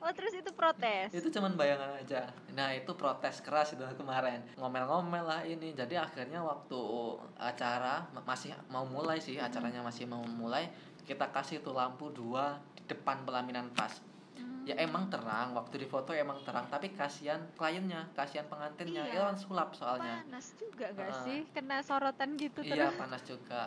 Oh 0.00 0.10
terus 0.10 0.34
itu 0.34 0.50
protes. 0.50 1.08
itu 1.12 1.28
cuma 1.30 1.46
bayangan 1.48 1.94
aja 1.94 2.26
nah 2.50 2.68
itu 2.70 2.90
protes 2.92 3.38
keras 3.38 3.70
itu 3.70 3.80
kemarin 3.94 4.42
ngomel-ngomel 4.56 5.22
lah 5.22 5.40
ini 5.42 5.72
jadi 5.72 6.02
akhirnya 6.02 6.42
waktu 6.42 6.74
acara 7.38 8.10
ma- 8.10 8.26
masih 8.26 8.50
mau 8.66 8.82
mulai 8.82 9.16
sih 9.16 9.38
acaranya 9.38 9.78
masih 9.80 10.04
mau 10.04 10.20
mulai 10.26 10.66
kita 11.02 11.30
kasih 11.30 11.62
tuh 11.62 11.72
lampu 11.72 12.10
dua 12.10 12.58
di 12.74 12.82
depan 12.84 13.22
pelaminan 13.22 13.70
pas 13.70 13.94
Hmm. 13.94 14.11
Ya 14.62 14.78
emang 14.78 15.10
terang 15.10 15.58
waktu 15.58 15.74
di 15.82 15.86
foto 15.90 16.14
emang 16.14 16.38
terang 16.46 16.70
tapi 16.70 16.94
kasihan 16.94 17.42
kliennya 17.58 18.14
kasihan 18.14 18.46
pengantinnya 18.46 19.10
Iya. 19.10 19.12
itu 19.12 19.20
kan 19.26 19.36
sulap 19.36 19.70
soalnya 19.74 20.22
Panas 20.22 20.46
juga 20.54 20.86
gak 20.94 21.02
Heeh. 21.10 21.22
sih? 21.26 21.40
Kena 21.50 21.82
sorotan 21.82 22.38
gitu 22.38 22.62
iya 22.62 22.86
terus. 22.86 22.94
panas 22.94 23.22
juga. 23.26 23.62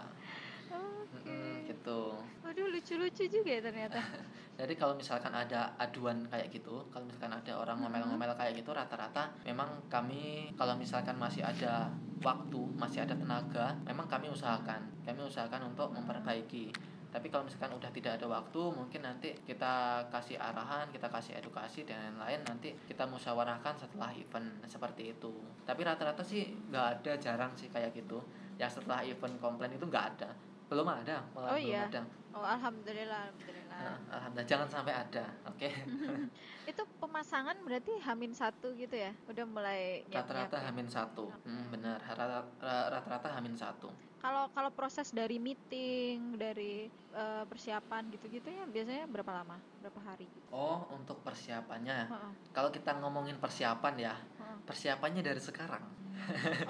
Mm-mm, 1.16 1.70
gitu 1.70 2.18
Waduh 2.44 2.68
lucu-lucu 2.74 3.24
juga 3.30 3.50
ya 3.50 3.62
ternyata. 3.62 4.00
Jadi 4.60 4.74
kalau 4.80 4.96
misalkan 4.96 5.36
ada 5.36 5.76
aduan 5.76 6.24
kayak 6.32 6.48
gitu, 6.48 6.88
kalau 6.88 7.04
misalkan 7.04 7.36
ada 7.36 7.54
orang 7.60 7.76
ngomel-ngomel 7.84 8.32
kayak 8.40 8.56
gitu, 8.56 8.72
rata-rata 8.72 9.36
memang 9.44 9.68
kami 9.92 10.54
kalau 10.56 10.80
misalkan 10.80 11.20
masih 11.20 11.44
ada 11.44 11.92
waktu, 12.24 12.62
masih 12.80 13.04
ada 13.04 13.20
tenaga, 13.20 13.76
memang 13.84 14.08
kami 14.08 14.32
usahakan, 14.32 14.80
kami 15.04 15.22
usahakan 15.28 15.76
untuk 15.76 15.92
memperbaiki. 15.92 16.72
Tapi 17.16 17.32
kalau 17.32 17.48
misalkan 17.48 17.72
udah 17.72 17.88
tidak 17.96 18.20
ada 18.20 18.28
waktu, 18.28 18.60
mungkin 18.76 19.00
nanti 19.00 19.32
kita 19.48 20.04
kasih 20.12 20.36
arahan, 20.36 20.92
kita 20.92 21.08
kasih 21.08 21.40
edukasi 21.40 21.88
dan 21.88 22.20
lain-lain. 22.20 22.44
Nanti 22.44 22.76
kita 22.84 23.08
musyawarahkan 23.08 23.80
setelah 23.80 24.12
event 24.12 24.44
seperti 24.68 25.16
itu. 25.16 25.32
Tapi 25.64 25.88
rata-rata 25.88 26.20
sih 26.20 26.52
nggak 26.68 26.86
ada, 27.00 27.16
jarang 27.16 27.56
sih 27.56 27.72
kayak 27.72 27.96
gitu. 27.96 28.20
Yang 28.60 28.84
setelah 28.84 29.00
event 29.08 29.40
komplain 29.40 29.72
itu 29.72 29.88
nggak 29.88 30.20
ada, 30.20 30.36
belum 30.68 30.92
ada, 30.92 31.24
malah 31.32 31.56
Oh, 31.56 31.58
belum 31.58 31.72
iya. 31.72 31.88
ada. 31.88 32.02
Oh 32.36 32.44
alhamdulillah, 32.44 33.32
alhamdulillah. 33.32 33.80
Nah, 33.80 33.96
alhamdulillah 34.12 34.50
jangan 34.52 34.68
sampai 34.68 34.92
ada, 34.92 35.24
oke? 35.48 35.70
Itu 36.72 36.84
pemasangan 37.00 37.56
berarti 37.64 37.96
hamin 38.04 38.36
satu 38.36 38.76
gitu 38.76 38.92
ya? 38.92 39.16
Udah 39.32 39.48
mulai 39.48 40.04
Rata-rata 40.12 40.60
nyiap-nyiapin. 40.60 40.68
hamin 40.68 40.88
satu, 40.92 41.32
hmm, 41.32 41.66
benar. 41.72 42.00
Rata- 42.04 42.44
ra- 42.60 42.88
Rata-rata 42.92 43.32
hamin 43.32 43.56
satu. 43.56 43.88
Kalau 44.26 44.50
kalau 44.58 44.72
proses 44.74 45.14
dari 45.14 45.38
meeting, 45.38 46.34
dari 46.34 46.90
eh, 47.14 47.44
persiapan 47.46 48.10
gitu-gitu 48.10 48.50
ya 48.50 48.66
biasanya 48.66 49.06
berapa 49.06 49.30
lama? 49.30 49.62
Berapa 49.78 50.02
hari? 50.02 50.26
Oh, 50.50 50.82
untuk 50.98 51.22
persiapannya. 51.22 52.10
Heeh. 52.10 52.34
Kalau 52.50 52.74
kita 52.74 52.98
ngomongin 53.06 53.38
persiapan 53.38 53.94
ya, 54.02 54.18
Heeh. 54.18 54.58
persiapannya 54.66 55.22
dari 55.22 55.38
sekarang. 55.38 55.86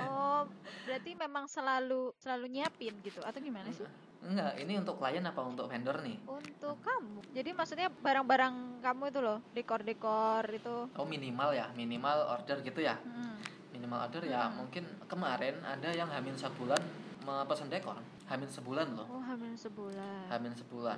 Oh, 0.03 0.43
berarti 0.83 1.15
memang 1.15 1.47
selalu 1.47 2.11
selalu 2.19 2.59
nyiapin 2.59 2.91
gitu 2.99 3.23
atau 3.23 3.39
gimana 3.39 3.71
sih? 3.71 3.87
Enggak, 4.19 4.59
ini 4.59 4.75
untuk 4.75 4.99
klien 4.99 5.23
apa 5.23 5.39
untuk 5.39 5.71
vendor 5.71 5.95
nih? 6.03 6.19
Untuk 6.27 6.75
kamu. 6.83 7.23
Jadi 7.31 7.49
maksudnya 7.55 7.87
barang-barang 8.03 8.83
kamu 8.83 9.03
itu 9.15 9.19
loh, 9.23 9.39
dekor-dekor 9.55 10.43
itu. 10.51 10.91
Oh, 10.99 11.07
minimal 11.07 11.55
ya, 11.55 11.71
minimal 11.71 12.35
order 12.35 12.59
gitu 12.67 12.83
ya. 12.83 12.99
Hmm. 12.99 13.39
Minimal 13.71 14.11
order 14.11 14.23
ya, 14.27 14.43
Hmm. 14.43 14.59
mungkin 14.59 14.83
kemarin 15.07 15.55
ada 15.63 15.87
yang 15.95 16.11
hamin 16.11 16.35
sebulan 16.35 17.04
memesan 17.25 17.67
dekor. 17.67 17.97
Hamin 18.25 18.49
sebulan 18.49 18.97
loh. 18.97 19.05
Oh, 19.05 19.21
hamil 19.21 19.53
sebulan. 19.53 20.25
Hamin 20.29 20.53
sebulan. 20.53 20.97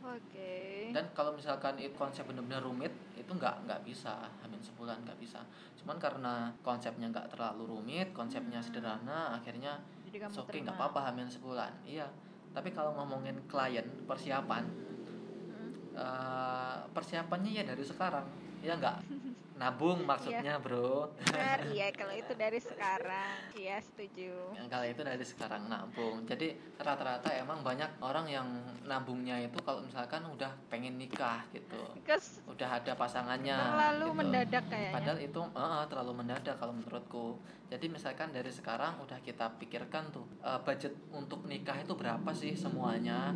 Oke. 0.00 0.88
Dan 0.92 1.04
kalau 1.12 1.32
misalkan 1.32 1.76
itu 1.76 1.92
konsep 1.92 2.24
benar-benar 2.24 2.64
rumit, 2.64 2.92
itu 3.12 3.28
nggak 3.28 3.64
nggak 3.68 3.80
bisa 3.84 4.28
hamin 4.40 4.60
sebulan 4.60 5.00
nggak 5.04 5.16
bisa. 5.20 5.40
Cuman 5.76 5.96
karena 6.00 6.48
konsepnya 6.60 7.08
nggak 7.08 7.32
terlalu 7.32 7.76
rumit, 7.76 8.12
konsepnya 8.12 8.60
Hmm. 8.60 8.66
sederhana, 8.68 9.36
akhirnya 9.36 9.80
oke 10.12 10.56
nggak 10.56 10.76
apa-apa 10.76 11.12
hamin 11.12 11.28
sebulan. 11.28 11.72
Iya. 11.84 12.08
Tapi 12.52 12.72
kalau 12.72 12.92
ngomongin 12.96 13.36
klien 13.48 13.84
persiapan, 14.04 14.64
Hmm. 14.64 15.72
eh, 15.92 16.76
persiapannya 16.88 17.52
ya 17.52 17.64
dari 17.64 17.84
sekarang, 17.84 18.24
ya 18.60 18.76
nggak 18.76 18.96
nabung 19.62 20.02
maksudnya 20.02 20.58
bro. 20.58 21.14
Benar, 21.22 21.58
iya 21.74 21.94
kalau 21.94 22.10
itu 22.10 22.34
dari 22.34 22.58
sekarang. 22.58 23.38
Iya, 23.54 23.78
setuju. 23.78 24.58
Yang 24.58 24.68
kalau 24.74 24.86
itu 24.90 25.02
dari 25.06 25.24
sekarang 25.24 25.62
nabung. 25.70 26.26
Jadi 26.26 26.58
rata-rata 26.82 27.30
emang 27.30 27.62
banyak 27.62 28.02
orang 28.02 28.26
yang 28.26 28.46
nabungnya 28.82 29.38
itu 29.38 29.54
kalau 29.62 29.86
misalkan 29.86 30.26
udah 30.26 30.50
pengen 30.66 30.98
nikah 30.98 31.46
gitu, 31.54 31.78
Because 31.94 32.42
udah 32.50 32.82
ada 32.82 32.92
pasangannya. 32.98 33.54
terlalu 33.54 34.06
gitu. 34.10 34.18
mendadak 34.18 34.64
kayaknya. 34.66 34.94
Padahal 34.98 35.18
itu 35.22 35.40
eh, 35.46 35.84
terlalu 35.86 36.12
mendadak 36.18 36.54
kalau 36.58 36.74
menurutku. 36.74 37.26
Jadi 37.70 37.86
misalkan 37.88 38.34
dari 38.34 38.50
sekarang 38.50 38.98
udah 38.98 39.22
kita 39.22 39.46
pikirkan 39.62 40.10
tuh 40.10 40.26
eh, 40.42 40.58
budget 40.66 40.98
untuk 41.14 41.46
nikah 41.46 41.78
itu 41.78 41.94
berapa 41.94 42.30
sih 42.34 42.58
semuanya. 42.58 43.30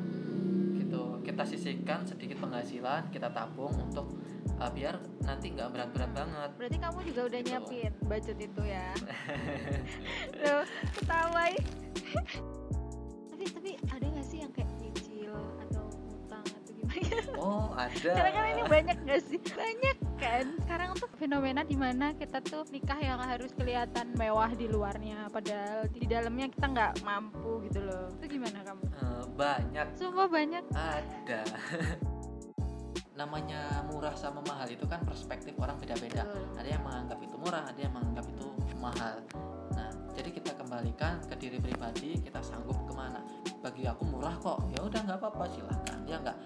Kita 1.27 1.43
sisihkan 1.43 2.07
sedikit 2.07 2.39
penghasilan, 2.39 3.11
kita 3.11 3.27
tabung 3.29 3.75
untuk 3.83 4.15
eh, 4.57 4.71
biar 4.71 4.95
nanti 5.27 5.51
nggak 5.51 5.75
berat-berat 5.75 6.11
banget. 6.15 6.51
Berarti 6.55 6.79
kamu 6.79 6.99
juga 7.03 7.21
udah 7.27 7.41
Gitu. 7.43 7.51
nyiapin 7.51 7.93
budget 8.01 8.39
itu 8.39 8.63
ya. 8.63 8.89
Tuh, 10.41 10.63
ketawa 10.95 11.45
tapi 13.27 13.45
tapi 13.53 13.71
ada 13.91 14.07
nggak 14.07 14.25
sih 14.25 14.39
yang 14.41 14.53
kayak 14.55 14.71
nyicil 14.81 15.35
atau 15.67 15.85
utang 16.09 16.47
atau 16.47 16.73
gimana? 16.73 17.35
Oh 17.37 17.69
ada. 17.75 18.11
Karena 18.15 18.31
kan 18.31 18.45
ini 18.49 18.63
banyak 18.65 18.97
gak 19.05 19.23
sih? 19.23 19.39
Banyak 19.43 19.96
kan. 20.17 20.45
Sekarang 20.65 20.91
tuh 20.97 21.09
fenomena 21.17 21.61
di 21.63 21.77
mana 21.77 22.17
kita 22.17 22.41
tuh 22.41 22.65
nikah 22.73 22.99
yang 22.99 23.21
harus 23.21 23.53
kelihatan 23.53 24.17
mewah 24.17 24.51
di 24.53 24.67
luarnya, 24.67 25.29
padahal 25.29 25.87
di 25.93 26.05
dalamnya 26.09 26.49
kita 26.51 26.67
nggak 26.67 26.93
mampu 27.05 27.63
gitu 27.69 27.85
loh. 27.85 28.09
Itu 28.17 28.25
gimana 28.27 28.59
kamu? 28.65 28.83
Eh, 28.91 29.23
banyak 29.37 29.87
Semua 29.95 30.27
banyak. 30.27 30.63
ada. 30.73 31.41
Namanya 33.21 33.81
murah 33.89 34.13
sama 34.13 34.45
mahal 34.45 34.69
itu 34.69 34.85
kan 34.85 35.01
perspektif 35.05 35.57
orang 35.57 35.81
beda-beda. 35.81 36.25
Betul. 36.29 36.45
ada 36.61 36.69
yang 36.69 36.83
menganggap 36.85 37.19
itu 37.25 37.37
murah 37.37 37.63
ada 37.65 37.81
yang 37.81 37.93
menganggap 37.97 38.27
itu 38.29 38.47
mahal 38.77 39.17
nah 39.73 39.91
jadi 40.15 40.31
kita 40.31 40.53
kembalikan 40.57 41.19
ke 41.27 41.35
diri 41.37 41.59
pribadi 41.59 42.17
kita 42.21 42.39
sanggup 42.41 42.77
ke 42.87 42.93
mana 42.95 43.21
bagi 43.61 43.85
aku 43.89 44.05
murah 44.07 44.37
kok 44.39 44.63
ya 44.73 44.81
udah 44.85 45.01
nggak 45.05 45.19
apa-apa 45.21 45.45
silahkan 45.51 45.99
ya 46.07 46.17
nggak 46.23 46.37